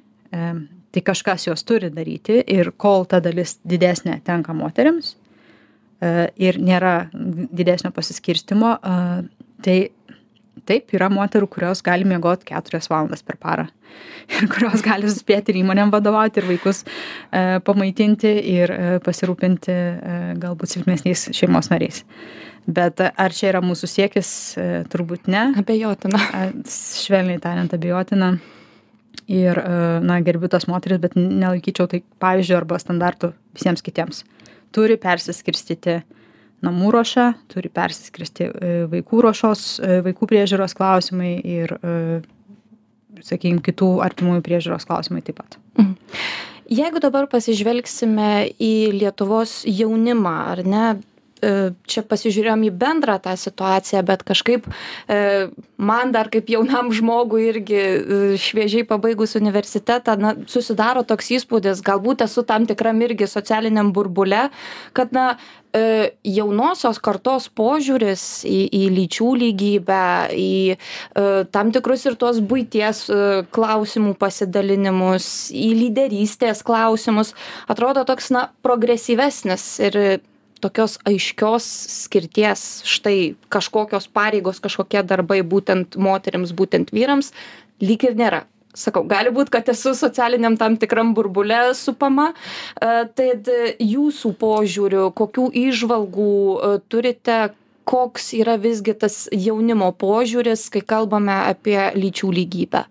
tai 0.91 1.03
kažkas 1.05 1.47
juos 1.47 1.63
turi 1.67 1.91
daryti 1.93 2.41
ir 2.47 2.71
kol 2.77 3.05
ta 3.09 3.21
dalis 3.23 3.57
didesnė 3.67 4.19
tenka 4.25 4.55
moteriams 4.57 5.13
e, 6.01 6.29
ir 6.41 6.59
nėra 6.61 7.09
didesnio 7.13 7.91
pasiskirstimo, 7.95 8.75
e, 8.77 8.97
tai 9.65 9.77
taip, 10.69 10.91
yra 10.93 11.07
moterų, 11.13 11.47
kurios 11.49 11.81
gali 11.85 12.05
miegoti 12.05 12.49
keturias 12.49 12.89
valandas 12.91 13.23
per 13.25 13.39
parą. 13.41 13.69
Ir 14.37 14.45
kurios 14.51 14.83
gali 14.85 15.09
suspėti 15.09 15.49
ir 15.49 15.63
įmonėm 15.63 15.89
vadovauti, 15.89 16.41
ir 16.41 16.45
vaikus 16.45 16.83
e, 16.85 17.57
pamaitinti, 17.65 18.29
ir 18.51 18.69
pasirūpinti 19.01 19.77
galbūt 20.37 20.75
silpnesniais 20.75 21.25
šeimos 21.33 21.71
nariais. 21.71 22.03
Bet 22.69 23.01
ar 23.01 23.33
čia 23.33 23.47
yra 23.49 23.63
mūsų 23.65 23.89
siekis, 23.89 24.29
turbūt 24.93 25.25
ne. 25.33 25.47
Abejotina. 25.57 26.21
Švelniai 26.69 27.41
tariant, 27.41 27.73
abejotina 27.73 28.35
ir 29.29 29.59
e, 29.61 29.73
na 30.01 30.19
gerbiu 30.25 30.49
tas 30.51 30.65
moteris 30.69 30.99
bet 31.01 31.15
nelaikyčiau 31.15 31.87
tai 31.91 32.01
pavyzdžiu 32.23 32.57
arba 32.57 32.79
standartu 32.81 33.31
visiems 33.57 33.83
kitiems. 33.85 34.23
Turi 34.75 34.97
persiskirstyti 35.01 35.99
namų 36.65 36.91
ruoša 36.97 37.27
turi 37.51 37.71
persiskirstyti 37.73 38.49
e, 38.49 38.73
vaikų 38.91 39.23
ruošos 39.27 39.65
e, 39.79 40.01
vaikų 40.09 40.29
priežiūros 40.33 40.75
klausimai 40.77 41.37
ir 41.39 41.75
sakykim 43.25 43.59
kitų 43.63 43.97
artimųjų 44.05 44.43
priežiūros 44.45 44.87
klausimai 44.89 45.23
taip 45.25 45.41
pat. 45.41 45.59
Mhm. 45.77 45.95
Jeigu 46.69 47.01
dabar 47.01 47.25
pasižvelgsime 47.25 48.51
į 48.61 48.73
Lietuvos 48.93 49.63
jaunimą, 49.65 50.33
ar 50.51 50.59
ne, 50.61 50.83
čia 51.39 52.03
pasižiūrėjom 52.07 52.65
į 52.67 52.71
bendrą 52.79 53.17
tą 53.23 53.35
situaciją, 53.39 54.03
bet 54.07 54.25
kažkaip 54.27 54.67
e, 54.67 55.47
man 55.77 56.11
dar 56.15 56.29
kaip 56.31 56.49
jaunam 56.51 56.91
žmogui 56.95 57.45
irgi 57.51 57.79
e, 57.79 58.19
šviežiai 58.41 58.87
pabaigus 58.87 59.37
universitetą, 59.39 60.17
na, 60.19 60.35
susidaro 60.51 61.05
toks 61.07 61.31
įspūdis, 61.39 61.83
galbūt 61.85 62.25
esu 62.27 62.43
tam 62.47 62.67
tikram 62.69 62.99
irgi 63.05 63.29
socialiniam 63.29 63.93
burbule, 63.95 64.49
kad, 64.97 65.15
na, 65.15 65.31
jaunosios 66.25 66.97
kartos 66.97 67.45
požiūris 67.53 68.41
į, 68.49 68.61
į 68.73 68.83
lyčių 68.95 69.27
lygybę, 69.37 70.05
į 70.33 70.79
tam 71.53 71.69
tikrus 71.75 72.07
ir 72.09 72.17
tuos 72.17 72.39
būties 72.41 73.03
klausimų 73.53 74.15
pasidalinimus, 74.17 75.27
į 75.53 75.69
lyderystės 75.83 76.63
klausimus, 76.65 77.35
atrodo 77.69 78.01
toks, 78.09 78.31
na, 78.33 78.47
progresyvesnis 78.65 79.67
ir 79.85 80.01
tokios 80.61 80.97
aiškios 81.07 81.65
skirties 82.05 82.83
štai 82.87 83.35
kažkokios 83.53 84.09
pareigos 84.11 84.61
kažkokie 84.63 85.03
darbai 85.07 85.41
būtent 85.43 85.97
moterims 85.99 86.53
būtent 86.55 86.93
vyrams 86.95 87.33
lyg 87.83 88.03
ir 88.07 88.17
nėra. 88.19 88.43
Sakau 88.77 89.01
gali 89.09 89.31
būt 89.33 89.49
kad 89.49 89.69
esu 89.71 89.95
socialiniam 89.97 90.55
tam 90.59 90.77
tikram 90.77 91.15
burbule 91.17 91.73
supama 91.75 92.29
e, 92.31 93.07
tad 93.17 93.49
jūsų 93.81 94.35
požiūriu 94.39 95.07
kokių 95.17 95.49
įžvalgų 95.63 96.35
e, 96.35 96.75
turite 96.91 97.39
koks 97.89 98.29
yra 98.37 98.59
visgi 98.61 98.93
tas 98.93 99.25
jaunimo 99.33 99.89
požiūris 99.97 100.67
kai 100.69 100.85
kalbame 100.85 101.33
apie 101.49 101.81
lyčių 101.97 102.31
lygybę? 102.37 102.85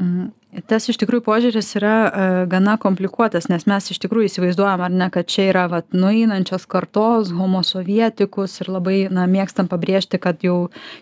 Mhm 0.00 0.35
tas 0.64 0.86
iš 0.88 0.96
tikrųjų 1.00 1.24
požiūris 1.26 1.68
yra 1.78 1.94
e, 2.06 2.26
gana 2.50 2.76
komplikuotas 2.80 3.48
nes 3.50 3.66
mes 3.68 3.90
iš 3.92 3.98
tikrųjų 4.02 4.30
įsivaizduojam 4.30 4.84
ar 4.86 4.92
ne 4.94 5.08
kad 5.12 5.28
čia 5.30 5.48
yra 5.50 5.66
vat 5.70 5.96
nueinančios 5.96 6.64
kartos 6.70 7.32
homosovietikus 7.36 8.60
ir 8.62 8.70
labai 8.72 8.96
na 9.12 9.26
mėgstam 9.30 9.68
pabrėžti 9.68 10.20
kad 10.22 10.44
jau 10.46 10.56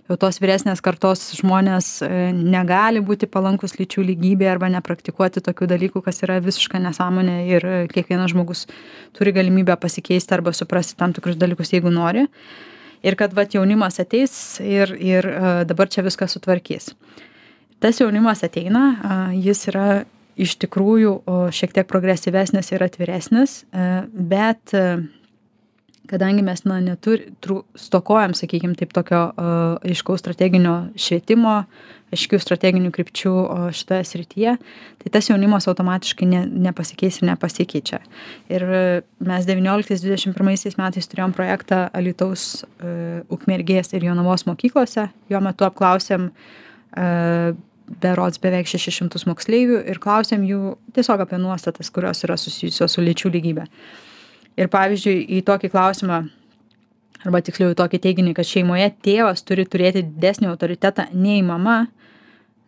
jau 0.09 0.19
tos 0.21 0.41
vyresnės 0.43 0.83
kartos 0.85 1.23
žmonės 1.39 1.91
e, 2.07 2.11
negali 2.35 3.03
būti 3.05 3.29
palankūs 3.31 3.77
lyčių 3.79 4.07
lygybei 4.11 4.49
arba 4.51 4.71
nepraktikuoti 4.75 5.45
tokių 5.45 5.71
dalykų 5.75 6.03
kas 6.07 6.23
yra 6.27 6.41
visiška 6.45 6.81
nesąmonė 6.83 7.37
ir 7.53 7.69
e, 7.69 7.77
kiekvienas 7.93 8.33
žmogus 8.35 8.67
turi 9.15 9.35
galimybę 9.37 9.77
pasikeisti 9.81 10.35
arba 10.35 10.55
suprasti 10.57 10.99
tam 10.99 11.15
tikrus 11.15 11.39
dalykus 11.39 11.75
jeigu 11.77 11.93
nori. 11.95 12.27
Ir 13.05 13.19
kad 13.21 13.35
vat 13.37 13.53
jaunimas 13.53 14.01
ateis 14.01 14.59
ir 14.65 14.95
ir 14.97 15.29
dabar 15.69 15.91
čia 15.93 16.01
viską 16.07 16.25
sutvarkys 16.33 16.95
tas 17.85 18.01
jaunimas 18.01 18.41
ateina, 18.47 18.85
jis 19.37 19.67
yra 19.73 19.89
iš 20.41 20.57
tikrųjų 20.65 21.19
šiek 21.55 21.77
tiek 21.77 21.87
progresyvesnis 21.91 22.73
ir 22.73 22.83
atviresnis, 22.87 23.61
bet 24.13 24.75
kadangi 26.11 26.43
mes 26.45 26.65
na, 26.69 26.79
neturi, 26.85 27.31
stokojam, 27.81 28.35
sakykime, 28.37 28.77
taip 28.79 28.93
tokio 28.97 29.27
aiškaus 29.85 30.21
strateginio 30.21 30.75
švietimo, 31.01 31.63
aiškių 32.15 32.39
strateginių 32.43 32.93
krypčių 32.95 33.33
šitoje 33.75 34.07
srityje, 34.07 34.55
tai 35.03 35.13
tas 35.15 35.31
jaunimas 35.31 35.67
automatiškai 35.71 36.29
ne, 36.31 36.45
nepasikeis 36.69 37.21
ir 37.21 37.29
nepasikeičia. 37.33 38.01
Ir 38.53 38.65
e, 38.69 38.83
mes 39.25 39.49
19-21 39.49 40.79
metais 40.79 41.11
turėjom 41.11 41.35
projektą 41.35 41.85
Alitaus 41.97 42.63
uh, 42.63 43.25
Ukmergės 43.35 43.95
ir 43.97 44.07
Jonavos 44.07 44.47
mokyklose, 44.47 45.09
jo 45.33 45.43
metu 45.43 45.67
apklausėm 45.67 46.29
uh, 46.31 47.57
berods 48.01 48.41
beveik 48.43 48.69
600 48.71 49.27
moksleivių 49.29 49.83
ir 49.91 50.01
klausėm 50.03 50.45
jų 50.49 50.77
tiesiog 50.97 51.25
apie 51.25 51.39
nuostatas, 51.41 51.91
kurios 51.93 52.25
yra 52.27 52.37
susijusios 52.41 52.97
su 52.97 53.05
lyčių 53.05 53.33
lygybė. 53.35 53.67
Ir 54.61 54.71
pavyzdžiui, 54.71 55.19
į 55.37 55.43
tokį 55.49 55.71
klausimą, 55.73 56.23
arba 57.25 57.41
tiksliau 57.45 57.75
į 57.75 57.79
tokį 57.79 58.01
teiginį, 58.07 58.35
kad 58.37 58.49
šeimoje 58.49 58.91
tėvas 59.05 59.45
turi 59.47 59.67
turėti 59.69 60.05
didesnį 60.07 60.51
autoritetą 60.53 61.09
nei 61.13 61.43
mama, 61.47 61.85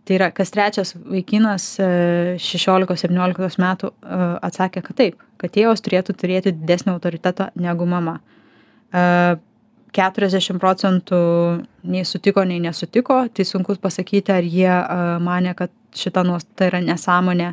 tai 0.06 0.18
yra 0.18 0.30
kas 0.34 0.52
trečias 0.54 0.94
vaikinas 0.98 1.68
16-17 1.80 3.46
e, 3.46 3.50
metų 3.62 3.90
e, 3.90 4.20
atsakė, 4.48 4.82
kad 4.86 4.98
taip, 5.00 5.22
kad 5.40 5.54
tėvas 5.54 5.82
turėtų 5.84 6.16
turėti 6.18 6.54
didesnį 6.54 6.94
autoritetą 6.96 7.50
negu 7.58 7.88
mama. 7.90 8.20
40 9.94 10.38
e, 10.38 10.58
procentų 10.62 11.20
nei 11.86 12.04
sutiko, 12.08 12.44
nei 12.44 12.60
nesutiko, 12.62 13.22
tai 13.32 13.46
sunku 13.46 13.76
pasakyti, 13.82 14.32
ar 14.34 14.46
jie 14.46 14.72
mane, 15.22 15.54
kad 15.58 15.72
šita 15.96 16.24
nuostata 16.26 16.70
yra 16.70 16.82
nesąmonė, 16.84 17.52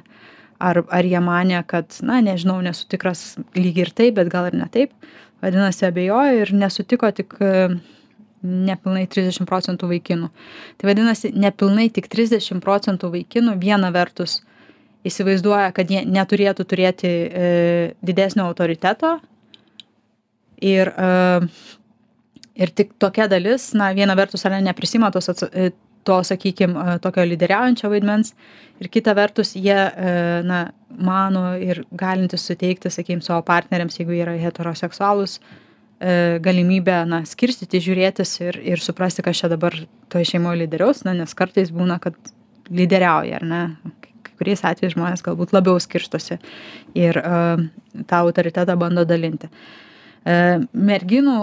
ar, 0.63 0.83
ar 0.87 1.09
jie 1.09 1.21
mane, 1.23 1.59
kad, 1.67 1.91
na, 2.05 2.21
nežinau, 2.25 2.59
nesu 2.65 2.87
tikras 2.91 3.35
lyg 3.57 3.83
ir 3.83 3.93
taip, 3.95 4.17
bet 4.19 4.31
gal 4.33 4.49
ir 4.49 4.57
ne 4.57 4.69
taip. 4.71 4.95
Vadinasi, 5.43 5.85
abejoju 5.89 6.45
ir 6.45 6.53
nesutiko 6.55 7.09
tik 7.11 7.35
nepilnai 8.43 9.05
30 9.07 9.47
procentų 9.47 9.89
vaikinų. 9.91 10.29
Tai 10.79 10.89
vadinasi, 10.89 11.31
nepilnai 11.39 11.87
tik 11.95 12.09
30 12.11 12.59
procentų 12.63 13.11
vaikinų 13.13 13.55
viena 13.61 13.91
vertus 13.95 14.41
įsivaizduoja, 15.07 15.71
kad 15.75 15.91
jie 15.91 16.03
neturėtų 16.07 16.65
turėti 16.67 17.11
e, 17.11 17.47
didesnio 18.05 18.47
autoriteto 18.47 19.17
ir, 20.63 20.91
e, 20.91 21.47
ir 22.55 22.73
tik 22.75 22.93
tokia 23.01 23.27
dalis, 23.31 23.71
na, 23.77 23.91
viena 23.95 24.15
vertus 24.19 24.45
ar 24.45 24.55
ne, 24.55 24.61
neprisima 24.69 25.09
tos, 25.13 25.29
e, 25.49 25.71
to, 26.03 26.19
sakykime, 26.27 26.99
tokio 27.01 27.25
lyderiaujančio 27.25 27.89
vaidmens. 27.89 28.33
Ir 28.83 28.89
kita 28.91 29.15
vertus 29.17 29.55
jie, 29.55 29.73
e, 29.73 30.13
na, 30.45 30.65
mano 30.93 31.53
ir 31.57 31.85
galintis 31.97 32.45
suteikti, 32.49 32.91
sakykime, 32.91 33.23
savo 33.25 33.41
partneriams, 33.47 33.99
jeigu 34.01 34.17
yra 34.19 34.35
heteroseksualus, 34.41 35.39
E, 36.03 36.39
galimybę 36.43 36.95
na 37.07 37.21
skirstyti 37.23 37.79
žiūrėtis 37.83 38.33
ir 38.43 38.57
ir 38.73 38.81
suprasti 38.83 39.23
kas 39.23 39.39
čia 39.39 39.47
dabar 39.51 39.75
toj 40.11 40.25
šeimoj 40.27 40.57
lyderiaus 40.59 41.03
na 41.07 41.13
nes 41.15 41.31
kartais 41.37 41.69
būna 41.71 41.95
kad 42.03 42.17
lyderiauja 42.67 43.37
ar 43.39 43.45
ne? 43.47 43.61
Kai 44.03 44.33
kuriais 44.41 44.65
atvejais 44.67 44.97
žmonės 44.97 45.23
galbūt 45.23 45.53
labiau 45.55 45.79
skirstosi 45.79 46.41
ir 46.99 47.21
e, 47.21 47.37
tą 48.09 48.19
autoritetą 48.19 48.75
bando 48.81 49.05
dalinti. 49.07 49.47
e, 49.47 49.82
merginų 50.23 51.37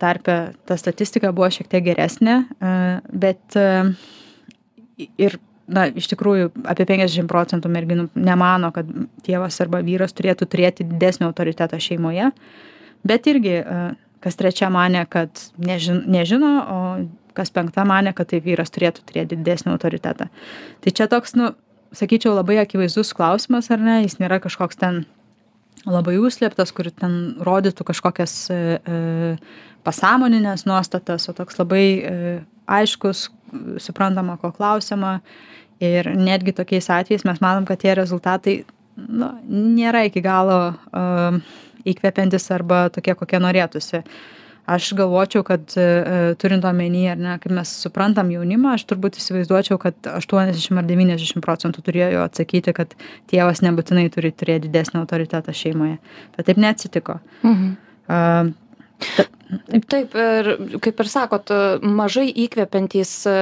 tarpe 0.00 0.36
ta 0.68 0.76
statistika 0.80 1.32
buvo 1.36 1.50
šiek 1.52 1.68
tiek 1.68 1.84
geresnė 1.84 2.36
bet 3.12 3.58
ir 5.20 5.36
na 5.72 5.86
iš 5.88 6.08
tikrųjų 6.10 6.50
apie 6.68 6.86
penkiasdešim 6.88 7.28
procentų 7.30 7.70
merginų 7.72 8.08
nemano 8.16 8.72
kad 8.74 8.88
tėvas 9.26 9.60
arba 9.64 9.82
vyras 9.84 10.16
turėtų 10.16 10.48
turėti 10.48 10.86
didesnį 10.88 11.28
autoritetą 11.28 11.80
šeimoje 11.80 12.32
bet 13.04 13.26
irgi 13.26 13.56
e, 13.60 13.80
kas 14.22 14.38
trečia 14.38 14.70
manė, 14.72 15.04
kad 15.10 15.48
nežin, 15.58 16.04
nežino, 16.10 16.52
o 16.62 16.78
kas 17.36 17.50
penkta 17.54 17.84
manė, 17.88 18.14
kad 18.16 18.30
tai 18.30 18.42
vyras 18.44 18.72
turėtų 18.74 19.04
turėti 19.08 19.38
didesnį 19.40 19.74
autoritetą. 19.74 20.28
Tai 20.84 20.94
čia 20.94 21.08
toks, 21.10 21.34
nu, 21.38 21.52
sakyčiau, 21.96 22.36
labai 22.36 22.60
akivaizdus 22.62 23.14
klausimas, 23.16 23.70
ar 23.72 23.82
ne, 23.82 24.02
jis 24.04 24.18
nėra 24.20 24.38
kažkoks 24.44 24.78
ten 24.80 25.04
labai 25.88 26.18
užslėptas, 26.22 26.72
kur 26.74 26.90
ten 26.94 27.36
rodytų 27.42 27.86
kažkokias 27.88 28.34
e, 28.52 28.58
e, 28.78 28.98
pasąmoninės 29.86 30.66
nuostatas, 30.68 31.28
o 31.30 31.34
toks 31.36 31.58
labai 31.58 31.86
e, 31.98 32.12
aiškus, 32.70 33.28
suprantama, 33.82 34.38
ko 34.40 34.52
klausima. 34.54 35.20
Ir 35.82 36.06
netgi 36.14 36.54
tokiais 36.54 36.86
atvejais 36.94 37.24
mes 37.26 37.40
matom, 37.42 37.66
kad 37.66 37.80
tie 37.82 37.96
rezultatai 37.98 38.60
nu, 38.96 39.32
nėra 39.50 40.04
iki 40.06 40.22
galo 40.22 40.58
uh, 40.70 41.38
įkvepiantys 41.88 42.46
arba 42.54 42.84
tokie, 42.94 43.16
kokie 43.18 43.40
norėtųsi. 43.42 44.02
Aš 44.66 44.92
galvočiau, 44.94 45.42
kad 45.42 45.74
e, 45.74 45.86
turint 46.38 46.64
omeny, 46.68 47.02
ar 47.10 47.18
ne, 47.18 47.34
kaip 47.42 47.54
mes 47.56 47.70
suprantam 47.82 48.30
jaunimą, 48.30 48.76
aš 48.76 48.84
turbūt 48.92 49.18
įsivaizduočiau, 49.18 49.78
kad 49.82 49.96
80 50.06 50.78
ar 50.78 50.86
90 50.86 51.42
procentų 51.42 51.82
turėjo 51.88 52.22
atsakyti, 52.22 52.74
kad 52.76 52.94
tėvas 53.32 53.64
nebūtinai 53.66 54.06
turi 54.14 54.30
turėti 54.30 54.68
didesnį 54.68 55.02
autoritetą 55.02 55.54
šeimoje. 55.56 55.98
Bet 56.36 56.46
taip 56.46 56.62
neatsitiko. 56.62 57.18
Mhm. 57.42 57.74
Uh, 58.06 59.41
Taip, 59.88 60.14
ir 60.16 60.48
kaip 60.80 61.00
ir 61.02 61.08
sakot, 61.12 61.50
mažai 61.84 62.28
įkvepiantys 62.44 63.10
e, 63.28 63.34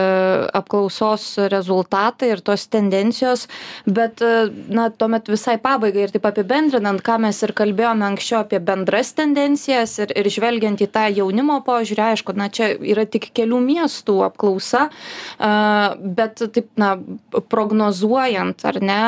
apklausos 0.59 1.27
rezultatai 1.53 2.33
ir 2.33 2.43
tos 2.43 2.65
tendencijos, 2.73 3.47
bet, 3.87 4.23
e, 4.25 4.49
na, 4.75 4.89
tuomet 4.91 5.31
visai 5.31 5.55
pabaigai 5.63 6.09
ir 6.09 6.15
taip 6.15 6.27
apibendrinant, 6.33 6.99
ką 7.07 7.21
mes 7.23 7.39
ir 7.47 7.55
kalbėjome 7.55 8.09
anksčiau 8.09 8.41
apie 8.43 8.59
bendras 8.59 9.13
tendencijas 9.19 9.97
ir, 10.03 10.15
ir 10.19 10.31
žvelgiant 10.35 10.83
į 10.83 10.91
tą 10.91 11.07
jaunimo 11.15 11.61
požiūrį, 11.67 12.07
aišku, 12.09 12.35
na, 12.39 12.51
čia 12.51 12.73
yra 12.75 13.07
tik 13.07 13.31
kelių 13.37 13.63
miestų 13.69 14.19
apklausa, 14.27 14.89
bet 15.39 16.43
taip, 16.43 16.73
na, 16.81 16.97
prognozuojant, 17.53 18.67
ar 18.67 18.81
ne, 18.83 19.03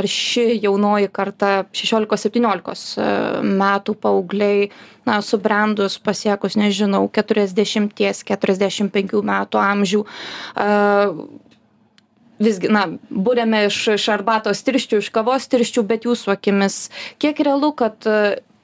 ar 0.00 0.08
ši 0.08 0.62
jaunoji 0.62 1.12
karta 1.12 1.66
16-17 1.76 3.02
e, 3.04 3.10
metų 3.44 3.98
paaugliai, 4.00 4.70
na, 5.08 5.18
subrendus 5.24 5.96
pasiekus 6.04 6.37
pasiekus, 6.38 6.56
nežinau, 6.56 7.08
40-45 7.08 9.22
metų 9.22 9.58
amžių. 9.58 10.04
Visgi, 12.38 12.68
na, 12.70 12.86
būrėme 13.10 13.66
iš, 13.66 13.88
iš 13.96 14.08
arbatos 14.14 14.62
tirščių, 14.62 14.98
iš 15.02 15.10
kavos 15.10 15.48
tirščių, 15.50 15.82
bet 15.82 16.04
jūsų 16.06 16.30
akimis, 16.36 16.90
kiek 17.18 17.40
realu, 17.40 17.72
kad 17.74 17.98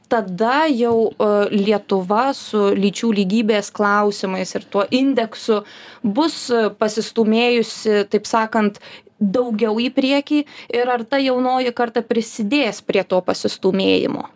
tada 0.09 0.67
jau 0.71 1.11
Lietuva 1.51 2.33
su 2.37 2.71
lyčių 2.77 3.13
lygybės 3.19 3.73
klausimais 3.75 4.55
ir 4.55 4.63
tuo 4.71 4.85
indeksu 4.95 5.65
bus 6.05 6.53
pasistumėjusi, 6.79 8.05
taip 8.13 8.27
sakant, 8.31 8.79
daugiau 9.19 9.81
į 9.81 9.91
priekį 9.95 10.45
ir 10.71 10.91
ar 10.91 11.03
ta 11.03 11.19
jaunoji 11.19 11.73
karta 11.75 12.03
prisidės 12.03 12.81
prie 12.83 13.03
to 13.03 13.21
pasistumėjimo? 13.27 14.29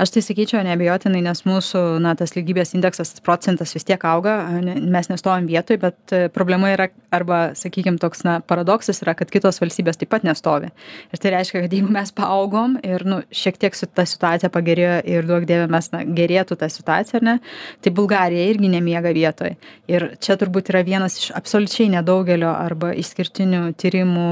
Aš 0.00 0.14
tai 0.14 0.22
sakyčiau 0.24 0.62
neabejotinai 0.66 1.22
nes 1.24 1.42
mūsų 1.46 1.82
na 2.02 2.14
tas 2.18 2.34
lygybės 2.36 2.74
indeksas 2.76 3.12
procentas 3.24 3.74
vis 3.76 3.86
tiek 3.88 4.04
auga 4.08 4.36
ne 4.64 4.76
mes 4.80 5.10
nestovim 5.12 5.48
vietoj 5.50 5.80
bet 5.82 6.14
e, 6.14 6.28
problema 6.32 6.72
yra 6.74 6.88
arba 7.14 7.40
sakykim 7.58 7.98
toks 8.00 8.24
na 8.26 8.38
paradoksas 8.40 9.02
yra 9.04 9.14
kad 9.18 9.30
kitos 9.32 9.60
valstybės 9.62 10.00
taip 10.00 10.12
pat 10.12 10.24
nestovi. 10.26 10.70
Ir 11.12 11.22
tai 11.22 11.34
reiškia 11.34 11.64
kad 11.64 11.74
jeigu 11.74 11.90
mes 11.92 12.12
paaugom 12.16 12.76
ir 12.86 13.04
nu 13.08 13.20
šiek 13.34 13.58
tiek 13.60 13.76
su 13.76 13.88
ta 13.90 14.06
situacija 14.08 14.50
pagerėjo 14.52 15.00
ir 15.10 15.28
duok 15.28 15.46
dieve 15.48 15.66
mes 15.70 15.90
na 15.94 16.02
gerėtų 16.04 16.58
ta 16.60 16.70
situacija 16.72 17.22
ne 17.26 17.38
tai 17.82 17.94
bulgarija 17.94 18.48
irgi 18.50 18.70
nemiega 18.72 19.12
vietoj. 19.16 19.56
Ir 19.90 20.08
čia 20.22 20.38
turbūt 20.40 20.72
yra 20.72 20.84
vienas 20.86 21.18
iš 21.20 21.30
absoliučiai 21.36 21.90
nedaugelio 21.96 22.50
arba 22.52 22.92
išskirtinių 23.00 23.62
tyrimų 23.80 24.28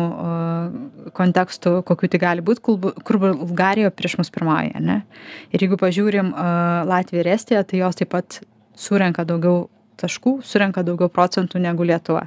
kontekstų 1.16 1.78
kokių 1.88 2.12
tik 2.12 2.22
gali 2.22 2.44
būt 2.44 2.62
kur 2.62 3.20
bulgarija 3.22 3.90
prieš 3.94 4.18
mus 4.20 4.32
pirmauja 4.34 4.76
ane 4.78 5.00
ir 5.52 5.64
jeigu 5.64 5.78
pažiūrim 5.80 6.32
latviją 6.88 7.24
ir 7.24 7.32
estiją 7.34 7.64
tai 7.66 7.82
jos 7.82 8.00
taip 8.00 8.12
pat 8.14 8.40
surenka 8.78 9.24
daugiau 9.28 9.66
taškų 9.98 10.38
surenka 10.46 10.84
daugiau 10.86 11.10
procentų 11.10 11.60
negu 11.62 11.86
lietuva. 11.86 12.26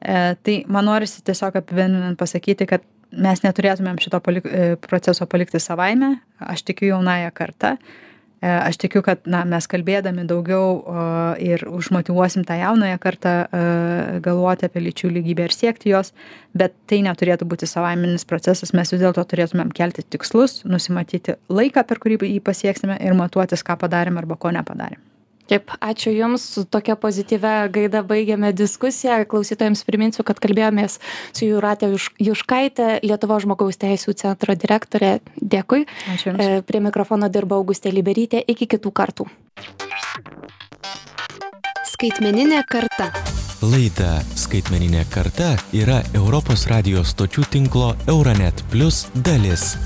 E, 0.00 0.34
tai 0.42 0.56
man 0.72 0.88
norisi 0.88 1.22
tiesiog 1.26 1.58
apibendrinant 1.60 2.18
pasakyti 2.18 2.68
kad 2.68 2.84
mes 3.12 3.42
neturėtumėm 3.44 4.00
šito 4.02 4.20
palik 4.24 4.48
e, 4.48 4.74
proceso 4.80 5.28
palikti 5.30 5.60
savaime. 5.62 6.16
Aš 6.40 6.64
tikiu 6.68 6.94
jaunąja 6.94 7.32
karta 7.36 7.76
E, 7.76 8.15
aš 8.44 8.76
tikiu, 8.76 9.00
kad 9.04 9.24
na, 9.24 9.40
mes 9.48 9.64
kalbėdami 9.70 10.26
daugiau 10.28 10.82
ir 11.40 11.64
užmotivuosim 11.70 12.44
tą 12.46 12.58
jaunąją 12.60 12.98
kartą 13.00 13.32
e, 13.46 13.62
galvoti 14.24 14.68
apie 14.68 14.82
lyčių 14.84 15.10
lygybę 15.14 15.48
ir 15.48 15.56
siekti 15.56 15.92
jos, 15.94 16.12
bet 16.56 16.76
tai 16.90 17.00
neturėtų 17.06 17.48
būti 17.48 17.68
savaiminis 17.70 18.28
procesas, 18.28 18.74
mes 18.76 18.92
vis 18.92 19.02
dėlto 19.02 19.24
turėtumėm 19.24 19.72
kelti 19.76 20.04
tikslus, 20.04 20.60
nusimatyti 20.68 21.38
laiką, 21.48 21.86
per 21.88 22.02
kurį 22.02 22.20
jį 22.28 22.40
pasieksime 22.44 23.00
ir 23.00 23.16
matuotis, 23.16 23.64
ką 23.64 23.78
padarėm 23.80 24.20
arba 24.20 24.36
ko 24.40 24.52
nepadarėm. 24.56 25.05
Taip, 25.46 25.70
ačiū 25.80 26.10
Jums, 26.10 26.42
su 26.56 26.64
tokia 26.66 26.96
pozityvia 26.98 27.68
gaida 27.72 28.02
baigėme 28.06 28.50
diskusiją. 28.56 29.20
Klausytojams 29.30 29.84
priminsiu, 29.86 30.24
kad 30.26 30.40
kalbėjomės 30.42 30.98
su 31.30 31.46
Juratė 31.46 31.92
Juškaitė, 32.22 32.88
Lietuvo 33.06 33.38
žmogaus 33.42 33.78
teisų 33.78 34.16
centro 34.18 34.58
direktorė. 34.58 35.18
Dėkui. 35.38 35.86
Ačiū 36.14 36.32
Jums. 36.32 36.42
E, 36.42 36.62
prie 36.66 36.82
mikrofono 36.82 37.30
dirba 37.30 37.60
Augustė 37.60 37.94
Liberytė. 37.94 38.42
Iki 38.42 38.70
kitų 38.76 38.92
kartų. 38.96 39.30
Skaitmeninė 41.96 42.64
karta. 42.68 43.12
Laida 43.64 44.18
Skaitmeninė 44.36 45.06
karta 45.08 45.54
yra 45.72 46.02
Europos 46.14 46.66
radijos 46.68 47.14
stočių 47.14 47.46
tinklo 47.54 47.94
Euronet 48.10 48.66
Plus 48.72 49.06
dalis. 49.14 49.76